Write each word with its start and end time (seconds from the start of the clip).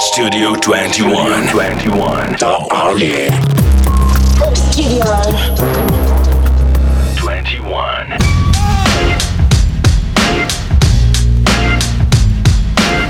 Studio 0.00 0.54
21. 0.54 1.48
21. 1.50 2.36
Darling. 2.38 3.34
Studio 4.54 5.04
21. 7.16 8.16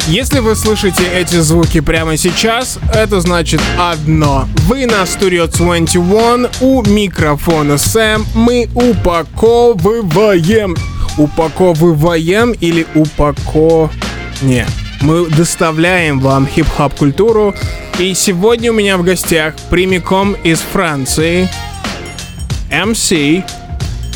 Если 0.08 0.38
вы 0.38 0.56
слышите 0.56 1.02
эти 1.14 1.36
звуки 1.40 1.80
прямо 1.80 2.16
сейчас, 2.16 2.78
это 2.94 3.20
значит 3.20 3.60
одно. 3.78 4.48
Вы 4.66 4.86
на 4.86 5.02
Studio 5.02 5.46
21, 5.46 6.48
у 6.62 6.82
микрофона 6.88 7.76
Сэм, 7.76 8.24
мы 8.34 8.66
упаковываем. 8.74 10.74
Упаковываем 11.18 12.52
или 12.52 12.86
упако... 12.94 13.90
Не, 14.40 14.64
мы 15.00 15.28
доставляем 15.28 16.20
вам 16.20 16.46
хип-хоп 16.46 16.94
культуру. 16.94 17.54
И 17.98 18.14
сегодня 18.14 18.72
у 18.72 18.74
меня 18.74 18.96
в 18.96 19.02
гостях 19.02 19.54
прямиком 19.70 20.32
из 20.32 20.60
Франции 20.60 21.48
MC, 22.70 23.44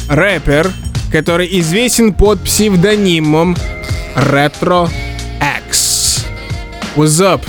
рэпер, 0.08 0.70
который 1.10 1.48
известен 1.60 2.12
под 2.12 2.41
псевдонимом 2.41 3.56
Retro 4.14 4.88
X. 5.68 6.27
What's 6.96 7.20
up? 7.20 7.42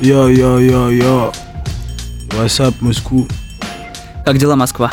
Yo, 0.00 0.28
yo, 0.28 0.58
yo, 0.58 0.90
yo. 0.90 1.32
What's 2.30 2.58
up, 2.60 2.74
Moscou? 2.80 3.30
Как 4.24 4.38
дела, 4.38 4.56
Москва? 4.56 4.90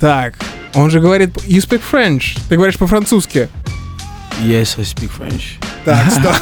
Так, 0.00 0.34
он 0.74 0.90
же 0.90 1.00
говорит, 1.00 1.36
you 1.46 1.58
speak 1.58 1.82
French. 1.90 2.38
Ты 2.48 2.56
говоришь 2.56 2.78
по-французски. 2.78 3.48
Yes, 4.42 4.78
I 4.78 4.84
speak 4.84 5.10
French. 5.10 5.58
Так, 5.88 6.10
стоп. 6.12 6.36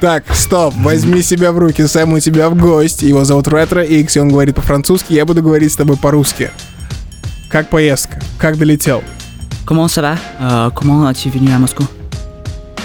Так, 0.00 0.24
стоп, 0.34 0.74
возьми 0.78 1.22
себя 1.22 1.52
в 1.52 1.58
руки, 1.58 1.86
Сэм 1.86 2.12
у 2.14 2.20
тебя 2.20 2.48
в 2.50 2.56
гость. 2.56 3.02
Его 3.02 3.24
зовут 3.24 3.46
Ретро 3.48 3.82
X, 3.84 4.16
и 4.16 4.20
он 4.20 4.28
говорит 4.28 4.56
по-французски, 4.56 5.12
я 5.14 5.24
буду 5.24 5.40
говорить 5.42 5.72
с 5.72 5.76
тобой 5.76 5.96
по-русски. 5.96 6.50
Как 7.48 7.68
поездка? 7.70 8.18
Как 8.38 8.58
долетел? 8.58 9.02
Comment 9.66 9.86
ça 9.88 10.02
va 10.02 10.16
Euh, 10.40 10.70
Comment 10.74 11.06
as-tu 11.06 11.30
venu 11.30 11.52
à 11.52 11.58
Moscou 11.58 11.84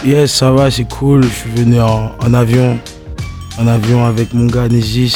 Yes, 0.03 0.31
ça 0.33 0.51
va, 0.51 0.69
c'est 0.69 0.87
cool. 0.99 1.23
Je 1.23 1.29
suis 1.29 1.49
venu 1.49 1.81
en, 1.81 2.11
en 2.21 2.33
avion. 2.33 2.79
En 3.57 3.67
avion 3.67 4.05
avec 4.05 4.33
mon 4.33 4.45
gars 4.47 4.67
Nézis. 4.67 5.15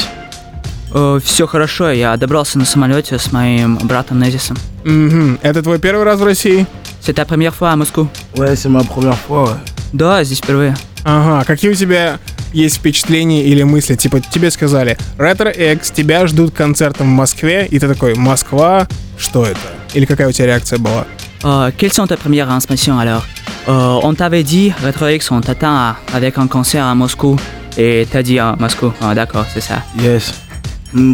Все 1.22 1.46
хорошо, 1.46 1.90
я 1.90 2.16
добрался 2.16 2.58
на 2.58 2.64
самолете 2.64 3.18
с 3.18 3.30
моим 3.30 3.76
братом 3.76 4.18
Незисом. 4.20 4.56
Мгм. 4.84 5.38
Это 5.42 5.62
твой 5.62 5.78
первый 5.78 6.04
раз 6.04 6.18
в 6.18 6.24
России? 6.24 6.66
C'est 7.08 7.14
ta 7.14 7.24
première 7.24 7.54
fois 7.54 7.70
à 7.70 7.76
Moscou 7.76 8.06
Ouais, 8.36 8.54
c'est 8.54 8.68
ma 8.68 8.84
première 8.84 9.16
fois, 9.16 9.44
ouais. 9.44 9.56
Да, 9.94 10.22
здесь 10.22 10.40
впервые. 10.40 10.74
Ага, 11.06 11.42
какие 11.46 11.70
у 11.70 11.74
тебя 11.74 12.18
есть 12.52 12.76
впечатления 12.76 13.44
или 13.44 13.62
мысли? 13.62 13.94
Типа, 13.94 14.20
тебе 14.20 14.50
сказали, 14.50 14.98
Retro 15.16 15.50
X, 15.50 15.90
тебя 15.90 16.26
ждут 16.26 16.52
концертом 16.54 17.06
в 17.06 17.16
Москве, 17.16 17.66
и 17.70 17.78
ты 17.78 17.88
такой, 17.88 18.14
Москва, 18.14 18.86
что 19.16 19.46
это? 19.46 19.58
Или 19.94 20.04
какая 20.04 20.28
у 20.28 20.32
тебя 20.32 20.48
реакция 20.48 20.78
была? 20.78 21.06
Euh, 21.44 21.70
quelles 21.78 21.94
sont 21.94 22.06
tes 22.06 22.18
premières 22.18 22.50
impressions 22.50 22.98
alors 22.98 23.24
Euh, 23.68 24.00
On 24.02 24.12
t'avait 24.12 24.42
dit, 24.42 24.74
Retro 24.84 25.08
X, 25.08 25.30
on 25.30 25.40
t'attend 25.40 25.94
avec 26.12 26.36
un 26.36 26.46
concert 26.46 26.84
à 26.84 26.94
Moscou. 26.94 27.36
Et 27.78 28.06
t'as 28.12 28.22
dit 28.22 28.38
à 28.38 28.54
Moscou. 28.58 28.92
Ah, 29.00 29.14
D'accord, 29.14 29.46
c'est 29.54 29.62
ça. 29.62 29.82
Yes. 29.98 30.34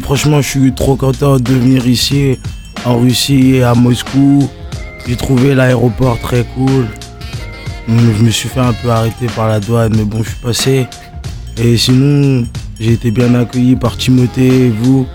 Franchement, 0.03 0.43
je 0.43 0.49
suis 0.49 0.73
trop 0.75 0.97
content 0.97 1.37
de 1.39 1.53
venir 1.53 1.87
ici, 1.87 2.37
en 2.85 2.99
Russie, 2.99 3.63
à 3.63 3.75
Moscou. 3.77 4.51
J'ai 5.07 5.17
trouvé 5.17 5.55
l'aéroport 5.55 6.19
très 6.21 6.45
cool. 6.55 6.87
Hum, 7.89 8.15
Je 8.19 8.23
me 8.25 8.31
suis 8.31 8.49
fait 8.49 8.61
un 8.61 8.73
peu 8.73 8.91
arrêter 8.91 9.27
par 9.37 9.49
la 9.49 9.61
douane, 9.61 9.95
mais 9.97 10.05
bon, 10.05 10.23
je 10.23 10.31
suis 10.31 10.41
passé. 10.41 10.87
Et 11.59 11.77
sinon, 11.77 12.47
j'ai 12.81 12.93
été 12.93 13.11
bien 13.11 13.35
accueilli 13.35 13.77
par 13.77 13.97
Timothée 13.97 14.67
et 14.67 14.71
vous. 14.71 15.07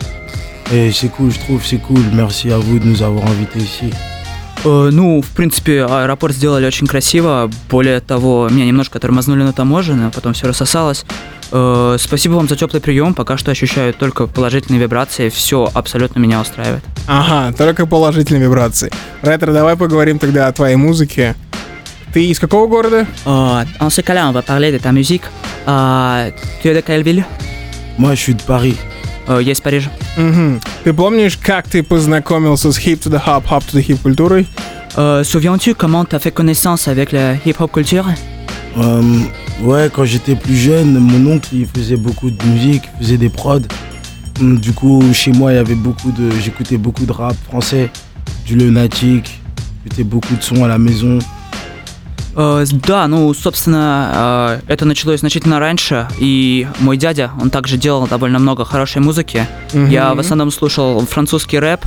Et 0.72 0.92
c'est 0.92 1.10
cool, 1.10 1.32
je 1.32 1.40
trouve, 1.40 1.66
c'est 1.66 1.80
cool. 1.80 2.04
Merci 2.14 2.52
à 2.52 2.58
vous 2.60 2.78
de 2.80 2.86
nous 2.86 3.02
avoir 3.02 3.26
invités 3.26 3.60
ici. 3.60 3.90
Э, 4.66 4.90
ну, 4.92 5.22
в 5.22 5.30
принципе, 5.30 5.86
аэропорт 5.86 6.36
сделали 6.36 6.66
очень 6.66 6.86
красиво. 6.86 7.50
Более 7.70 8.02
того, 8.02 8.50
меня 8.50 8.66
немножко 8.66 9.00
тормознули 9.00 9.44
на 9.44 9.54
таможне, 9.54 9.96
но 9.96 10.12
потом 10.12 10.34
все 10.34 10.48
рассосалось. 10.48 11.06
Э, 11.52 11.98
спасибо 12.00 12.34
вам 12.34 12.48
за 12.48 12.56
теплый 12.56 12.82
прием. 12.82 13.14
Пока 13.14 13.38
что 13.38 13.52
ощущаю 13.52 13.94
только 13.94 14.28
положительные 14.28 14.80
вибрации. 14.82 15.30
Все 15.30 15.70
абсолютно 15.74 16.20
меня 16.20 16.42
устраивает. 16.42 16.84
Ага, 17.12 17.52
только 17.58 17.88
положительные 17.88 18.44
вибрации. 18.44 18.92
Ретро, 19.24 19.52
давай 19.52 19.76
поговорим 19.76 20.20
тогда 20.20 20.48
о 20.48 20.52
твоей 20.52 20.76
музыке. 20.76 21.36
Ты 22.14 22.26
из 22.28 22.40
какого 22.40 22.68
города? 22.68 23.08
Euh, 23.26 23.64
en 23.80 23.90
ce 23.90 24.02
cas-là, 24.02 24.30
on 24.30 24.32
va 24.32 24.42
parler 24.44 24.72
de 24.72 24.78
ta 24.78 24.92
musique. 24.92 25.24
Euh, 25.68 26.30
tu 26.62 26.68
es 26.70 26.74
de 26.76 26.82
quelle 26.82 27.02
ville 27.04 27.24
Moi, 27.98 28.14
je 28.16 28.20
suis 28.22 28.34
de 28.36 28.42
Paris. 28.44 28.78
Euh, 29.28 29.42
Я 29.42 29.54
из 29.54 29.60
Парижа. 29.62 29.90
Мгм. 30.18 30.60
Ты 30.84 30.94
помнишь, 30.94 31.38
как 31.38 31.68
ты 31.68 31.82
познакомился 31.84 32.72
с 32.72 32.78
hip 32.80 33.00
to 33.00 33.10
the 33.10 33.20
hop, 33.26 33.44
hop 33.50 33.64
to 33.66 33.74
the 33.74 33.84
hip 33.88 33.98
культурой? 34.04 34.48
Euh, 34.98 35.24
Souviens-tu 35.24 35.74
comment 35.76 36.06
tu 36.06 36.16
as 36.16 36.20
fait 36.20 36.32
connaissance 36.32 36.88
avec 36.88 37.12
la 37.12 37.34
hip-hop 37.46 37.72
culture 37.72 38.06
Euh, 38.78 39.02
ouais, 39.62 39.90
quand 39.94 40.06
j'étais 40.06 40.36
plus 40.36 40.56
jeune, 40.56 40.98
mon 41.00 41.34
oncle 41.34 41.50
il 41.54 41.66
faisait 41.68 41.96
beaucoup 41.98 42.30
de 42.30 42.44
musique, 42.46 42.84
il 43.00 43.06
faisait 43.06 43.18
des 43.18 43.30
prods. 43.30 43.62
Hum, 44.40 44.58
Du 44.60 44.72
coup, 44.74 45.04
chez 45.14 45.32
moi, 45.32 45.52
il 45.52 45.56
y 45.56 45.60
avait 45.60 45.76
beaucoup 45.76 46.12
de, 46.12 46.30
j'écoutais 46.44 46.78
beaucoup 46.78 47.06
de 47.06 47.12
rap 47.12 47.36
français, 47.50 47.90
du 48.46 48.56
lunatic, 48.56 49.40
j'écoutais 49.84 50.04
beaucoup 50.04 50.36
de 50.36 50.42
sons 50.42 50.64
à 50.64 50.68
la 50.68 50.78
maison. 50.78 51.20
Э, 52.38 52.64
Да, 52.88 53.08
ну, 53.08 53.34
собственно, 53.34 54.60
э, 54.68 54.74
это 54.74 54.86
началось 54.86 55.20
значительно 55.20 55.60
раньше, 55.60 56.08
и 56.20 56.68
мой 56.80 56.96
дядя, 56.98 57.32
он 57.42 57.50
также 57.50 57.78
делал 57.78 58.08
довольно 58.08 58.40
много 58.40 58.64
хорошей 58.66 59.02
музыки. 59.02 59.46
Я 59.74 60.14
в 60.14 60.20
основном 60.20 60.52
слушал 60.52 61.06
французский 61.06 61.60
рэп, 61.60 61.82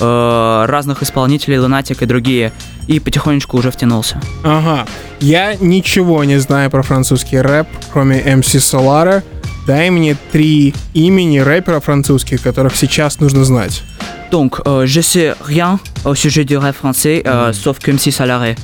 э, 0.00 0.64
разных 0.66 1.02
исполнителей, 1.02 1.58
Lunatic 1.58 1.98
и 2.02 2.06
другие, 2.06 2.52
и 2.86 3.00
потихонечку 3.00 3.58
уже 3.58 3.70
втянулся. 3.70 4.18
Ага. 4.44 4.86
Я 5.20 5.56
ничего 5.56 6.24
не 6.24 6.38
знаю 6.40 6.70
про 6.70 6.82
французский 6.82 7.38
рэп, 7.42 7.66
кроме 7.92 8.20
MC 8.22 8.60
Solara. 8.60 9.22
Дай 9.68 9.90
мне 9.90 10.16
три 10.32 10.72
имени 10.94 11.40
рэпера 11.40 11.80
французских, 11.80 12.40
которых 12.40 12.74
сейчас 12.74 13.20
нужно 13.20 13.44
знать. 13.44 13.82
Donc, 14.30 14.62
euh, 14.64 14.86
je 14.86 15.02
sais 15.02 15.34
rien 15.44 15.78
au 16.06 16.14
sujet 16.14 16.44
du 16.46 16.56
rap 16.56 16.74
français, 16.74 17.22
euh, 17.26 17.52
sauf 17.52 17.78
que 17.78 17.90
MC 17.90 18.10
Salaré. 18.10 18.56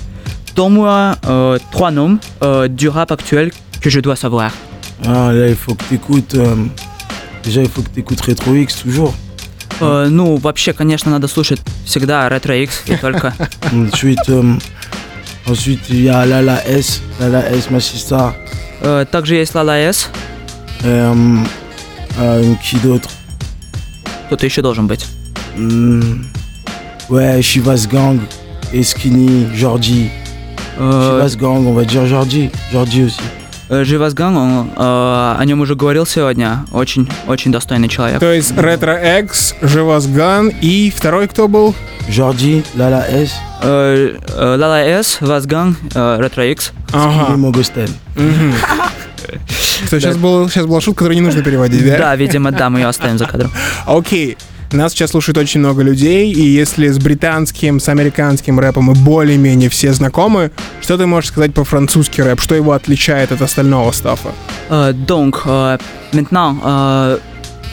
Donne-moi 0.56 1.16
euh, 1.26 1.59
trois 1.70 1.91
noms 1.91 2.19
euh, 2.42 2.69
du 2.69 2.88
rap 2.88 3.12
actuel 3.12 3.50
que 3.82 3.91
je 3.91 4.00
dois 4.00 4.16
savoir. 4.16 4.50
Ah, 5.06 5.31
là, 5.31 5.47
il 5.48 5.56
faut 5.56 5.75
que 5.75 5.84
t'écoutes. 5.84 6.37
euh, 6.37 6.56
déjà, 7.42 7.60
il 7.60 7.69
faut 7.69 7.82
que 7.82 7.91
t'écoutes 7.91 8.22
Retro 8.22 8.54
X 8.54 8.76
toujours. 8.76 9.12
Э, 9.82 10.06
ну, 10.09 10.36
вообще, 10.36 10.72
конечно, 10.72 11.10
надо 11.10 11.28
слушать 11.28 11.60
всегда 11.84 12.31
Retro 12.31 12.54
X 12.54 12.82
и 12.86 12.97
только. 12.97 13.34
Ensuite, 13.75 14.26
euh, 14.31 14.56
ensuite, 15.47 15.81
il 15.91 16.04
y 16.04 16.09
a 16.09 16.25
Lala 16.25 16.62
S, 16.66 17.03
Lala 17.21 17.42
S, 17.50 17.69
ma 17.71 17.78
sister. 17.81 18.32
Э, 18.81 19.04
Также 19.10 19.34
есть 19.34 19.54
Лала 19.54 19.76
С, 19.76 20.09
Euh, 20.84 21.15
euh, 22.21 22.55
qui 22.62 22.77
d'autre 22.77 23.09
кто-то 24.27 24.47
еще 24.47 24.62
должен 24.62 24.87
быть. 24.87 25.06
Hum, 25.56 26.25
Ouais, 27.11 27.43
Chivas 27.43 27.87
Gang, 27.91 28.19
et 28.72 28.83
Skinny, 28.83 29.47
Jordi. 29.55 30.11
Э, 30.78 31.19
Chivas 31.28 31.37
Gang, 31.37 31.67
on 31.67 31.75
va 31.75 31.84
dire 31.84 32.06
Jordi. 32.06 32.50
Jordi 32.72 33.05
aussi. 33.05 33.21
э, 33.71 33.84
Живас 33.84 34.12
Ган, 34.15 34.37
он, 34.37 34.71
э, 34.77 35.37
о 35.39 35.43
нем 35.45 35.61
уже 35.61 35.75
говорил 35.75 36.05
сегодня, 36.06 36.65
очень, 36.72 37.09
очень 37.27 37.51
достойный 37.53 37.89
человек. 37.89 38.21
То 38.21 38.33
есть 38.33 38.53
Retro 38.53 38.95
X, 39.22 39.55
Живасган 39.62 40.49
и 40.61 40.91
второй 40.95 41.28
кто 41.28 41.49
был? 41.49 41.75
Jordi, 42.09 42.62
Lala 42.77 43.05
S, 43.09 43.33
Э, 43.62 44.16
э, 44.28 44.56
Лала 44.59 44.81
С, 44.84 45.19
Вазган, 45.21 45.77
э, 45.95 46.16
Ретро 46.21 46.45
Икс. 46.51 46.72
et 46.89 46.95
Ага. 46.95 47.34
Mogostel. 47.37 47.89
Мгм. 48.16 48.53
Что, 49.86 50.01
сейчас, 50.01 50.16
был, 50.16 50.48
сейчас 50.48 50.66
была 50.66 50.80
шутка, 50.80 51.01
которую 51.01 51.16
не 51.16 51.22
нужно 51.22 51.42
переводить, 51.42 51.84
да? 51.84 51.98
Да, 51.98 52.16
видимо, 52.16 52.51
да, 52.51 52.71
мы 52.71 52.80
ее 52.80 52.86
оставим 52.86 53.18
за 53.18 53.27
кадром. 53.27 53.53
Окей. 53.86 54.36
Нас 54.72 54.92
сейчас 54.92 55.10
слушает 55.10 55.39
очень 55.39 55.60
много 55.60 55.83
людей, 55.83 56.33
и 56.33 56.42
если 56.42 56.89
с 56.89 56.98
британским, 56.98 57.78
с 57.78 57.89
американским 57.89 58.59
рэпом 58.59 58.84
мы 58.84 58.95
более-менее 58.95 59.68
все 59.71 59.92
знакомы, 59.92 60.51
что 60.80 60.97
ты 60.97 61.06
можешь 61.06 61.30
сказать 61.30 61.54
по 61.54 61.65
французский 61.65 62.22
рэп? 62.22 62.41
Что 62.41 62.56
его 62.56 62.72
отличает 62.72 63.30
от 63.30 63.41
остального 63.41 63.92
стафа? 63.92 64.30
Euh, 64.71 64.92
donc, 64.92 65.47
euh, 65.47 65.78
maintenant, 66.12 66.59
euh, 66.65 67.21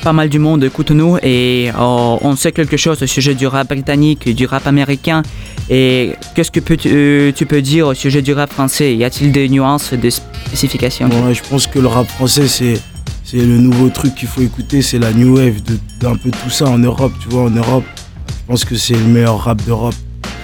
pas 0.01 0.13
mal 0.13 0.29
du 0.29 0.39
monde 0.39 0.63
écoute 0.63 0.91
nous 0.91 1.17
et 1.21 1.69
euh, 1.69 1.77
on 1.77 2.35
sait 2.35 2.51
quelque 2.51 2.77
chose 2.77 3.01
au 3.03 3.07
sujet 3.07 3.35
du 3.35 3.45
rap 3.47 3.67
britannique 3.67 4.33
du 4.33 4.45
rap 4.45 4.65
américain. 4.67 5.21
Et 5.69 6.13
qu'est-ce 6.35 6.51
que 6.51 6.59
euh, 6.87 7.31
tu 7.31 7.45
peux 7.45 7.61
dire 7.61 7.87
au 7.87 7.93
sujet 7.93 8.21
du 8.21 8.33
rap 8.33 8.51
français? 8.51 8.95
Y 8.95 9.03
a-t-il 9.03 9.31
des 9.31 9.47
nuances, 9.47 9.93
des 9.93 10.11
spécifications? 10.11 11.09
Je 11.31 11.41
pense 11.49 11.67
que 11.67 11.79
le 11.79 11.87
rap 11.87 12.07
français, 12.07 12.47
c'est 12.47 12.81
c'est 13.23 13.37
le 13.37 13.57
nouveau 13.57 13.89
truc 13.89 14.15
qu'il 14.15 14.27
faut 14.27 14.41
écouter, 14.41 14.81
c'est 14.81 14.99
la 14.99 15.13
new 15.13 15.37
wave 15.37 15.61
d'un 15.99 16.15
peu 16.15 16.31
tout 16.31 16.49
ça 16.49 16.65
en 16.65 16.79
Europe, 16.79 17.13
tu 17.21 17.29
vois, 17.29 17.43
en 17.43 17.49
Europe. 17.49 17.85
Je 18.27 18.47
pense 18.47 18.65
que 18.65 18.75
c'est 18.75 18.95
le 18.95 19.05
meilleur 19.05 19.39
rap 19.39 19.63
d'Europe 19.63 19.95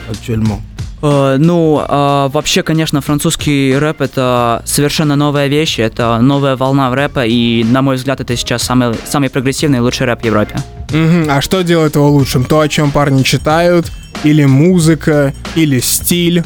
actuellement. 0.10 0.62
Э, 1.02 1.38
ну, 1.40 1.84
э, 1.88 2.30
вообще, 2.32 2.64
конечно, 2.64 3.02
французский 3.02 3.78
рэп 3.78 4.02
это 4.02 4.62
совершенно 4.66 5.16
новая 5.16 5.48
вещь, 5.48 5.80
это 5.80 6.20
новая 6.22 6.56
волна 6.56 6.90
в 6.90 6.94
рэпа, 6.94 7.26
и, 7.26 7.64
на 7.64 7.82
мой 7.82 7.96
взгляд, 7.96 8.20
это 8.20 8.36
сейчас 8.36 8.64
самый, 8.64 8.96
самый 9.06 9.30
прогрессивный 9.30 9.78
и 9.78 9.82
лучший 9.82 10.08
рэп 10.08 10.22
в 10.22 10.26
Европе. 10.26 10.56
Мгм. 10.92 11.28
А 11.30 11.42
что 11.42 11.62
делает 11.64 11.96
его 11.96 12.10
лучшим? 12.10 12.46
То, 12.46 12.60
о 12.60 12.68
чем 12.68 12.92
парни 12.92 13.24
читают, 13.24 13.92
или 14.24 14.46
музыка, 14.46 15.34
или 15.56 15.80
стиль? 15.80 16.44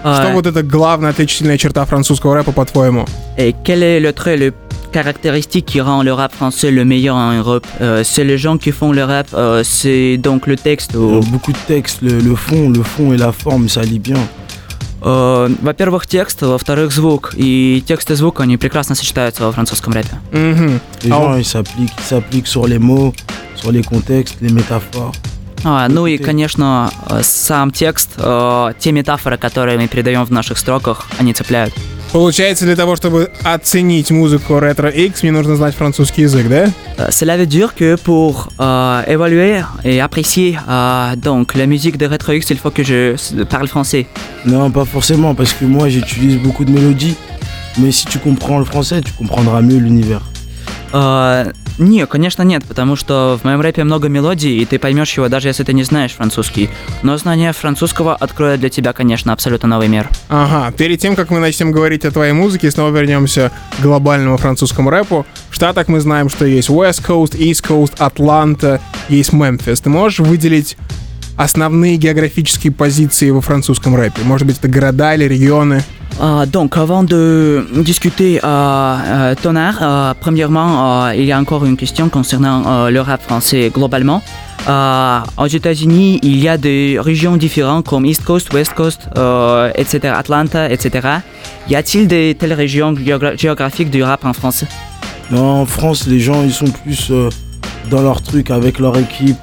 Что 0.00 0.28
Euh, 0.28 0.32
вот 0.32 0.46
это 0.46 0.64
главная 0.64 1.10
отличительная 1.10 1.58
черта 1.58 1.84
французского 1.84 2.34
рэпа, 2.34 2.50
по-твоему? 2.50 3.06
Et 3.38 3.54
quel 3.64 3.82
est 3.82 4.00
le 4.00 4.12
trait 4.12 4.36
le 4.36 4.52
caractéristique 4.91 5.65
qui 5.65 5.81
rend 5.81 6.01
le 6.03 6.13
rap 6.13 6.33
français 6.33 6.71
le 6.71 6.83
meilleur 6.85 7.15
en 7.15 7.31
Europe 7.33 7.65
Euh, 7.81 8.03
C'est 8.03 8.23
les 8.23 8.37
gens 8.37 8.57
qui 8.57 8.71
font 8.71 8.91
le 8.91 9.03
rap, 9.03 9.27
euh, 9.33 9.63
c'est 9.63 10.17
donc 10.17 10.47
le 10.47 10.55
texte. 10.55 10.95
Euh, 10.95 11.19
ou- 11.19 11.21
beaucoup 11.31 11.51
de 11.51 11.57
textes, 11.67 11.99
le, 12.01 12.19
le 12.19 12.35
fond, 12.35 12.69
le 12.69 12.83
fond 12.83 13.13
et 13.13 13.17
la 13.17 13.31
forme, 13.31 13.67
ça 13.69 13.81
lie 13.83 13.99
bien. 13.99 14.17
Э, 15.03 15.47
во-первых, 15.61 16.07
текст, 16.07 16.41
во-вторых, 16.41 16.91
звук. 16.91 17.33
И 17.37 17.83
текст 17.85 18.09
и 18.11 18.15
звук, 18.15 18.39
они 18.39 18.57
прекрасно 18.57 18.95
сочетаются 18.95 19.43
во 19.43 19.51
французском 19.51 19.93
рэпе. 19.93 20.15
Мгм. 20.31 20.79
Les 21.03 21.11
Ah 21.11 21.15
gens, 21.21 21.31
ouais. 21.33 21.41
ils 21.41 21.45
s'appliquent, 21.45 21.93
ils 21.99 22.03
s'appliquent 22.09 22.47
sur 22.47 22.65
les 22.67 22.79
mots, 22.79 23.13
sur 23.55 23.71
les 23.71 23.83
contextes, 23.83 24.37
les 24.41 24.49
métaphores. 24.51 25.13
А, 25.63 25.87
ну 25.89 26.05
и, 26.07 26.17
Ты- 26.17 26.23
конечно, 26.23 26.89
э, 27.09 27.21
сам 27.23 27.71
текст, 27.71 28.09
э, 28.17 28.73
те 28.79 28.91
метафоры, 28.91 29.37
которые 29.37 29.77
мы 29.77 29.87
передаем 29.87 30.23
в 30.23 30.31
наших 30.31 30.57
строках, 30.57 31.07
они 31.19 31.33
цепляют. 31.33 31.73
Получается, 32.13 32.63
для 32.65 32.75
того, 32.77 32.95
чтобы 32.95 33.29
оценить 33.43 34.11
музыку 34.11 34.53
Retro 34.53 34.89
X, 34.89 35.23
мне 35.23 35.31
нужно 35.33 35.55
знать 35.57 35.75
французский 35.75 36.21
язык, 36.21 36.47
да? 36.47 36.71
Euh, 36.97 37.09
Cela 37.11 37.35
veut 37.37 37.45
dire 37.45 37.75
que 37.75 37.95
pour 37.97 38.49
euh, 38.61 39.01
évaluer 39.07 39.61
et 39.83 39.99
apprécier 39.99 40.57
euh, 40.69 41.15
donc 41.17 41.53
la 41.55 41.65
musique 41.65 41.97
de 41.97 42.05
Retro 42.07 42.31
X, 42.31 42.49
il 42.49 42.57
faut 42.57 42.71
que 42.71 42.83
je 42.83 43.13
s- 43.15 43.33
parle 43.49 43.67
français. 43.67 44.07
Non, 44.45 44.71
pas 44.71 44.85
forcément, 44.85 45.35
parce 45.35 45.51
que 45.51 45.65
moi, 45.65 45.89
j'utilise 45.89 46.37
beaucoup 46.37 46.63
de 46.63 46.71
mélodies. 46.71 47.15
Mais 47.77 47.91
si 47.91 48.05
tu 48.05 48.19
comprends 48.19 48.57
le 48.57 48.65
français, 48.65 49.01
tu 49.01 49.11
comprendras 49.11 49.61
mieux 49.61 49.77
l'univers. 49.77 50.21
Э, 50.93 51.51
не, 51.82 52.06
конечно 52.06 52.42
нет, 52.42 52.64
потому 52.64 52.96
что 52.96 53.38
в 53.40 53.44
моем 53.44 53.60
рэпе 53.60 53.84
много 53.84 54.08
мелодий, 54.08 54.58
и 54.58 54.64
ты 54.64 54.78
поймешь 54.78 55.12
его, 55.16 55.28
даже 55.28 55.48
если 55.48 55.64
ты 55.64 55.72
не 55.72 55.82
знаешь 55.82 56.12
французский. 56.12 56.70
Но 57.02 57.16
знание 57.18 57.52
французского 57.52 58.14
откроет 58.14 58.60
для 58.60 58.70
тебя, 58.70 58.92
конечно, 58.92 59.32
абсолютно 59.32 59.68
новый 59.68 59.88
мир. 59.88 60.08
Ага, 60.28 60.72
перед 60.76 61.00
тем, 61.00 61.16
как 61.16 61.30
мы 61.30 61.38
начнем 61.40 61.72
говорить 61.72 62.04
о 62.04 62.10
твоей 62.10 62.32
музыке, 62.32 62.70
снова 62.70 62.96
вернемся 62.96 63.52
к 63.78 63.82
глобальному 63.82 64.36
французскому 64.38 64.90
рэпу. 64.90 65.26
В 65.50 65.54
Штатах 65.54 65.88
мы 65.88 66.00
знаем, 66.00 66.28
что 66.28 66.46
есть 66.46 66.70
West 66.70 67.06
Coast, 67.06 67.36
East 67.38 67.66
Coast, 67.66 67.94
Атланта, 67.98 68.80
есть 69.08 69.32
Мемфис. 69.32 69.80
Ты 69.80 69.90
можешь 69.90 70.20
выделить 70.20 70.76
основные 71.36 71.96
географические 71.96 72.72
позиции 72.72 73.30
во 73.30 73.40
французском 73.40 73.96
рэпе? 73.96 74.22
Может 74.24 74.46
быть, 74.46 74.58
это 74.58 74.68
города 74.68 75.14
или 75.14 75.24
регионы? 75.24 75.82
Euh, 76.20 76.46
donc, 76.46 76.76
avant 76.76 77.02
de 77.02 77.66
discuter 77.82 78.38
euh, 78.44 78.46
euh, 78.46 79.34
ton 79.40 79.56
art, 79.56 79.78
euh, 79.80 80.14
premièrement, 80.20 81.08
il 81.10 81.24
y 81.24 81.32
a 81.32 81.38
encore 81.38 81.64
une 81.64 81.76
question 81.76 82.08
concernant 82.08 82.88
le 82.88 83.00
rap 83.00 83.22
français 83.22 83.70
globalement. 83.74 84.22
Aux 84.68 85.46
États-Unis, 85.46 86.20
il 86.22 86.38
y 86.38 86.48
a 86.48 86.56
des 86.56 86.98
régions 87.00 87.36
différentes 87.36 87.88
comme 87.88 88.06
East 88.06 88.24
Coast, 88.24 88.52
West 88.52 88.74
Coast, 88.74 89.08
etc., 89.74 90.12
Atlanta, 90.16 90.70
etc. 90.70 91.08
Y 91.68 91.74
a-t-il 91.74 92.06
des 92.06 92.36
telles 92.38 92.52
régions 92.52 92.92
géogra- 92.92 93.36
géographiques 93.36 93.90
du 93.90 94.04
rap 94.04 94.24
en 94.24 94.32
France? 94.32 94.64
En 95.34 95.66
France, 95.66 96.06
les 96.06 96.20
gens, 96.20 96.42
ils 96.44 96.52
sont 96.52 96.70
plus 96.84 97.10
dans 97.90 98.02
leur 98.02 98.22
truc 98.22 98.50
avec 98.52 98.78
leur 98.78 98.96
équipe, 98.96 99.38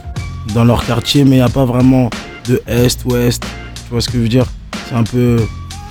dans 0.54 0.64
leur 0.64 0.86
quartier, 0.86 1.26
mais 1.26 1.32
il 1.32 1.40
n'y 1.40 1.42
a 1.42 1.50
pas 1.50 1.66
vraiment 1.66 2.10
de 2.48 2.62
Est, 2.68 3.04
Ouest. 3.06 3.44
Tu 3.44 3.92
vois 3.92 4.00
ce 4.02 4.08
que 4.08 4.14
je 4.18 4.22
veux 4.24 4.30
dire? 4.30 4.46
C'est 4.88 4.96
un 4.96 5.04
peu. 5.04 5.38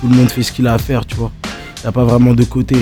Tout 0.01 0.07
le 0.09 0.15
monde 0.15 0.29
fait 0.29 0.43
ce 0.43 0.51
qu'il 0.51 0.67
a 0.67 0.73
à 0.73 0.77
faire, 0.77 1.05
tu 1.05 1.15
vois. 1.15 1.31
Il 1.77 1.83
n'y 1.83 1.89
a 1.89 1.91
pas 1.91 2.03
vraiment 2.05 2.33
de 2.33 2.43
côté. 2.43 2.77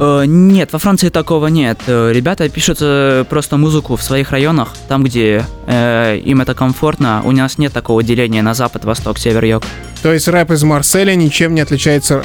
Э, 0.00 0.24
Нет, 0.26 0.72
во 0.72 0.78
Франции 0.78 1.08
такого 1.08 1.46
нет. 1.46 1.78
Э, 1.86 2.10
Ребята 2.12 2.48
пишут 2.48 2.78
э, 2.80 3.24
просто 3.28 3.56
музыку 3.56 3.96
в 3.96 4.02
своих 4.02 4.30
районах, 4.32 4.72
там, 4.88 5.04
где 5.04 5.44
э, 5.66 6.18
им 6.24 6.40
это 6.40 6.54
комфортно. 6.54 7.22
У 7.24 7.30
нас 7.30 7.58
нет 7.58 7.72
такого 7.72 8.02
деления 8.02 8.42
на 8.42 8.54
запад, 8.54 8.84
восток, 8.84 9.18
север, 9.18 9.44
юг. 9.44 9.62
То 10.02 10.12
есть 10.12 10.28
рэп 10.28 10.50
из 10.50 10.62
Марселя 10.64 11.14
ничем 11.14 11.54
не 11.54 11.60
отличается 11.60 12.24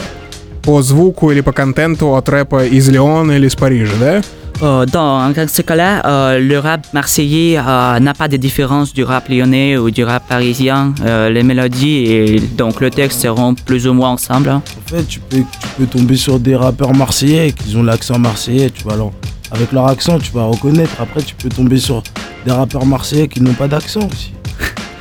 по 0.63 0.81
звуку 0.81 1.31
или 1.31 1.41
по 1.41 1.51
контенту 1.53 2.15
от 2.15 2.27
рэпа 2.27 2.65
из 2.65 2.89
Леона 2.89 3.33
или 3.33 3.47
из 3.47 3.55
Парижа, 3.55 3.93
да? 3.99 4.21
Euh, 4.61 4.85
dans 4.85 5.33
ce 5.33 5.61
cas-là, 5.61 6.05
euh, 6.05 6.39
le 6.39 6.59
rap 6.59 6.85
marseillais 6.91 7.57
euh, 7.57 7.99
n'a 7.99 8.13
pas 8.13 8.27
de 8.27 8.35
différence 8.35 8.93
du 8.93 9.03
rap 9.03 9.29
lyonnais 9.29 9.77
ou 9.77 9.89
du 9.89 10.03
rap 10.03 10.27
parisien. 10.27 10.93
Les 11.05 11.43
mélodies 11.43 12.05
et 12.05 12.39
donc 12.39 12.81
le 12.81 12.89
texte 12.89 13.21
seront 13.21 13.55
plus 13.55 13.87
ou 13.87 13.93
moins 13.93 14.09
ensemble. 14.09 14.49
En 14.49 14.61
fait, 14.85 15.03
tu 15.07 15.19
peux, 15.21 15.37
tu 15.37 15.67
peux 15.77 15.85
tomber 15.85 16.17
sur 16.17 16.39
des 16.39 16.55
rappeurs 16.55 16.93
marseillais 16.93 17.53
qui 17.53 17.75
ont 17.77 17.83
l'accent 17.83 18.19
marseillais, 18.19 18.69
tu 18.69 18.83
vois. 18.83 18.93
Alors, 18.93 19.13
avec 19.51 19.71
leur 19.71 19.87
accent, 19.87 20.19
tu 20.19 20.31
vas 20.33 20.43
reconnaître. 20.43 20.99
Après, 20.99 21.21
tu 21.21 21.35
peux 21.35 21.49
tomber 21.49 21.77
sur 21.77 22.03
des 22.45 22.51
rappeurs 22.51 22.85
marseillais 22.85 23.27
qui 23.27 23.41
n'ont 23.41 23.53
pas 23.53 23.67
d'accent 23.67 24.01
aussi. 24.11 24.33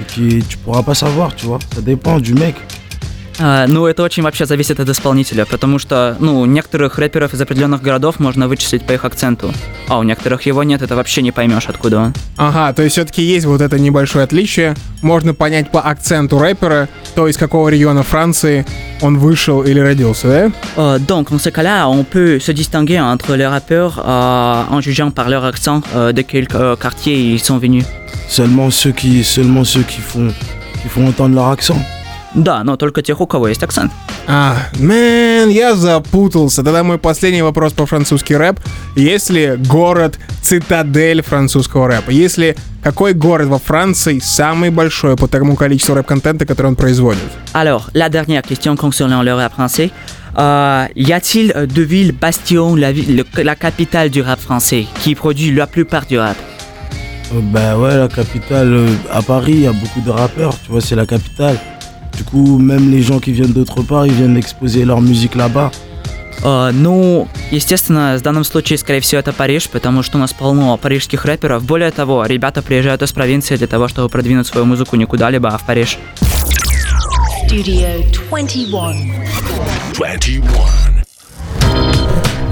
Et 0.00 0.04
qui, 0.04 0.44
tu 0.48 0.56
pourras 0.58 0.82
pas 0.82 0.94
savoir, 0.94 1.34
tu 1.34 1.46
vois. 1.46 1.58
Ça 1.74 1.80
dépend 1.80 2.20
du 2.20 2.34
mec. 2.34 2.54
А, 3.40 3.66
ну, 3.68 3.86
это 3.86 4.02
очень 4.02 4.22
вообще 4.22 4.46
зависит 4.46 4.80
от 4.80 4.88
исполнителя, 4.88 5.44
потому 5.44 5.78
что, 5.78 6.16
ну, 6.18 6.44
некоторых 6.44 6.98
рэперов 6.98 7.34
из 7.34 7.40
определенных 7.40 7.82
городов 7.82 8.18
можно 8.18 8.48
вычислить 8.48 8.84
по 8.84 8.92
их 8.92 9.04
акценту, 9.04 9.52
а 9.86 9.98
у 9.98 10.02
некоторых 10.02 10.42
его 10.42 10.64
нет, 10.64 10.82
это 10.82 10.96
вообще 10.96 11.22
не 11.22 11.30
поймешь, 11.30 11.68
откуда 11.68 12.00
он. 12.00 12.14
Ага, 12.36 12.72
то 12.72 12.82
есть 12.82 12.94
все-таки 12.94 13.22
есть 13.22 13.46
вот 13.46 13.60
это 13.60 13.78
небольшое 13.78 14.24
отличие. 14.24 14.74
Можно 15.02 15.34
понять 15.34 15.70
по 15.70 15.80
акценту 15.80 16.38
рэпера, 16.38 16.88
то 17.14 17.28
из 17.28 17.36
какого 17.36 17.68
региона 17.68 18.02
Франции 18.02 18.66
он 19.00 19.18
вышел 19.18 19.62
или 19.62 19.78
родился, 19.78 20.28
да? 20.28 20.52
Euh, 20.76 20.98
donc, 20.98 21.30
dans 21.30 21.38
ce 21.38 21.50
cas-là, 21.50 21.88
on 21.88 22.04
peut 22.04 22.40
se 22.40 22.52
distinguer 22.52 22.98
entre 23.00 23.36
les 23.36 23.46
rappeurs 23.46 24.02
euh, 24.04 24.62
en 24.70 24.80
jugeant 24.80 25.12
par 25.12 25.28
leur 25.28 25.44
accent 25.44 25.82
euh, 25.94 26.12
de 26.12 26.22
quel 26.22 26.48
euh, 26.54 26.74
quartier 26.76 27.14
ils 27.14 27.40
sont 27.40 27.58
venus. 27.58 27.84
Seulement 28.28 28.70
ceux 28.70 28.92
qui, 28.92 29.22
seulement 29.22 29.64
ceux 29.64 29.82
qui 29.82 30.00
font, 30.00 30.32
qui 30.82 30.88
font 30.88 31.06
entendre 31.06 31.36
leur 31.36 31.46
accent. 31.48 31.80
Да, 32.34 32.62
но 32.64 32.76
только 32.76 33.02
тех, 33.02 33.20
у 33.20 33.26
кого 33.26 33.48
есть 33.48 33.62
акцент. 33.62 33.90
А, 34.26 34.56
мэн, 34.78 35.48
я 35.48 35.74
запутался. 35.74 36.62
Тогда 36.62 36.82
мой 36.84 36.98
последний 36.98 37.40
вопрос 37.42 37.72
по 37.72 37.86
французский 37.86 38.36
рэп. 38.36 38.60
Есть 38.96 39.30
ли 39.30 39.56
город 39.56 40.18
цитадель 40.42 41.22
французского 41.22 41.88
рэпа? 41.88 42.10
Если 42.10 42.54
какой 42.82 43.14
город 43.14 43.48
во 43.48 43.58
Франции 43.58 44.18
самый 44.18 44.70
большой 44.70 45.16
по 45.16 45.26
тому 45.28 45.56
количеству 45.56 45.94
рэп-контента, 45.94 46.44
который 46.46 46.66
он 46.68 46.76
производит? 46.76 47.22
Alors, 47.54 47.88
la 47.94 48.08
dernière 48.10 48.42
question 48.42 48.76
concernant 48.76 49.22
le 49.22 49.32
rap 49.34 49.52
français. 49.56 49.90
Euh, 50.36 50.86
y 50.94 51.10
a-t-il 51.12 51.52
euh, 51.56 51.66
deux 51.66 51.82
villes 51.84 52.12
bastions, 52.12 52.76
la, 52.76 52.92
ville- 52.92 53.16
le- 53.16 53.42
la 53.42 53.56
capitale 53.56 54.10
du 54.10 54.20
rap 54.22 54.38
français, 54.38 54.86
qui 55.02 55.14
produit 55.14 55.50
la 55.52 55.66
plupart 55.66 56.04
du 56.06 56.18
rap 56.18 56.36
Euh, 57.32 57.40
bah 57.42 57.76
ouais, 57.78 57.96
la 57.96 58.08
capitale, 58.08 58.72
euh, 58.72 58.88
à 59.12 59.20
Paris, 59.22 59.52
il 59.54 59.60
y 59.62 59.66
a 59.66 59.72
beaucoup 59.72 60.00
de 60.00 60.10
rappeurs, 60.10 60.54
tu 60.64 60.70
vois, 60.70 60.80
c'est 60.80 60.94
la 60.96 61.06
capitale. 61.06 61.58
Du 62.18 62.24
coup, 62.24 62.58
même 62.58 62.90
les 62.90 63.00
gens 63.00 63.20
qui 63.20 63.30
viennent 63.32 63.52
d'autre 63.52 63.82
part, 63.82 64.04
ils 64.04 64.12
viennent 64.12 64.36
exposer 64.36 64.84
leur 64.84 65.00
musique 65.00 65.36
là-bas. 65.36 65.70
Э, 66.42 66.70
ну, 66.72 67.28
естественно, 67.52 68.16
в 68.18 68.22
данном 68.22 68.42
случае, 68.42 68.76
скорее 68.78 69.00
всего, 69.00 69.20
это 69.20 69.32
Париж, 69.32 69.68
потому 69.68 70.02
что 70.02 70.18
у 70.18 70.20
нас 70.20 70.32
полно 70.32 70.76
парижских 70.76 71.24
рэперов. 71.24 71.64
Более 71.64 71.92
того, 71.92 72.26
ребята 72.26 72.60
приезжают 72.60 73.02
из 73.02 73.12
провинции 73.12 73.56
для 73.56 73.68
того, 73.68 73.86
чтобы 73.86 74.08
продвинуть 74.08 74.48
свою 74.48 74.66
музыку 74.66 74.96
не 74.96 75.04
куда-либо, 75.04 75.48
а 75.48 75.58
в 75.58 75.64
Париж. 75.64 75.98
Studio 77.46 78.04
21. 78.28 79.14
21. 79.94 80.87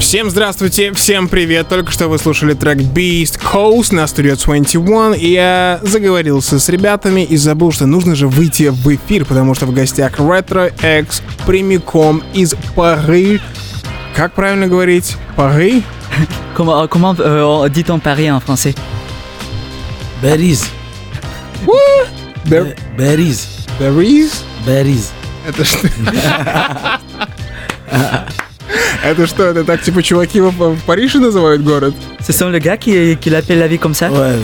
Всем 0.06 0.30
здравствуйте, 0.30 0.92
всем 0.92 1.26
привет. 1.26 1.66
Только 1.68 1.90
что 1.90 2.06
вы 2.06 2.18
слушали 2.18 2.54
трек 2.54 2.78
Beast 2.78 3.40
Coast 3.40 3.92
на 3.92 4.04
Studio 4.04 4.40
21. 4.40 5.14
И 5.14 5.32
я 5.32 5.80
заговорился 5.82 6.60
с 6.60 6.68
ребятами 6.68 7.22
и 7.22 7.36
забыл, 7.36 7.72
что 7.72 7.86
нужно 7.86 8.14
же 8.14 8.28
выйти 8.28 8.68
в 8.68 8.94
эфир, 8.94 9.24
потому 9.24 9.56
что 9.56 9.66
в 9.66 9.72
гостях 9.72 10.20
Retro 10.20 10.70
X 11.00 11.22
прямиком 11.44 12.22
из 12.34 12.54
Пари. 12.76 13.40
Как 14.14 14.32
правильно 14.34 14.68
говорить? 14.68 15.16
Пари? 15.34 15.82
Comment, 16.56 16.84
euh, 16.84 16.88
comment 16.88 17.16
euh, 17.18 17.68
dit-on 17.68 17.98
Paris 17.98 18.30
en 18.30 18.38
français 18.40 18.76
Berries. 20.22 20.70
Berries. 22.44 23.44
Berries? 23.80 24.44
Berries. 24.64 25.10
Это 25.48 25.64
что? 25.64 25.88
Это 29.04 29.26
что, 29.26 29.44
это 29.44 29.64
так 29.64 29.82
типа 29.82 30.02
чуваки 30.02 30.40
в, 30.40 30.50
в 30.50 30.82
Париже 30.84 31.18
называют 31.18 31.62
город? 31.62 31.94
Ce 32.20 32.32
sont 32.32 32.50
les 32.50 32.60
gars 32.60 32.76
qui, 32.76 33.16
qui 33.16 33.30
l'appellent 33.30 33.58
la 33.60 33.68
vie 33.68 33.78
comme 33.78 33.94
ça 33.94 34.10
Ouais, 34.10 34.38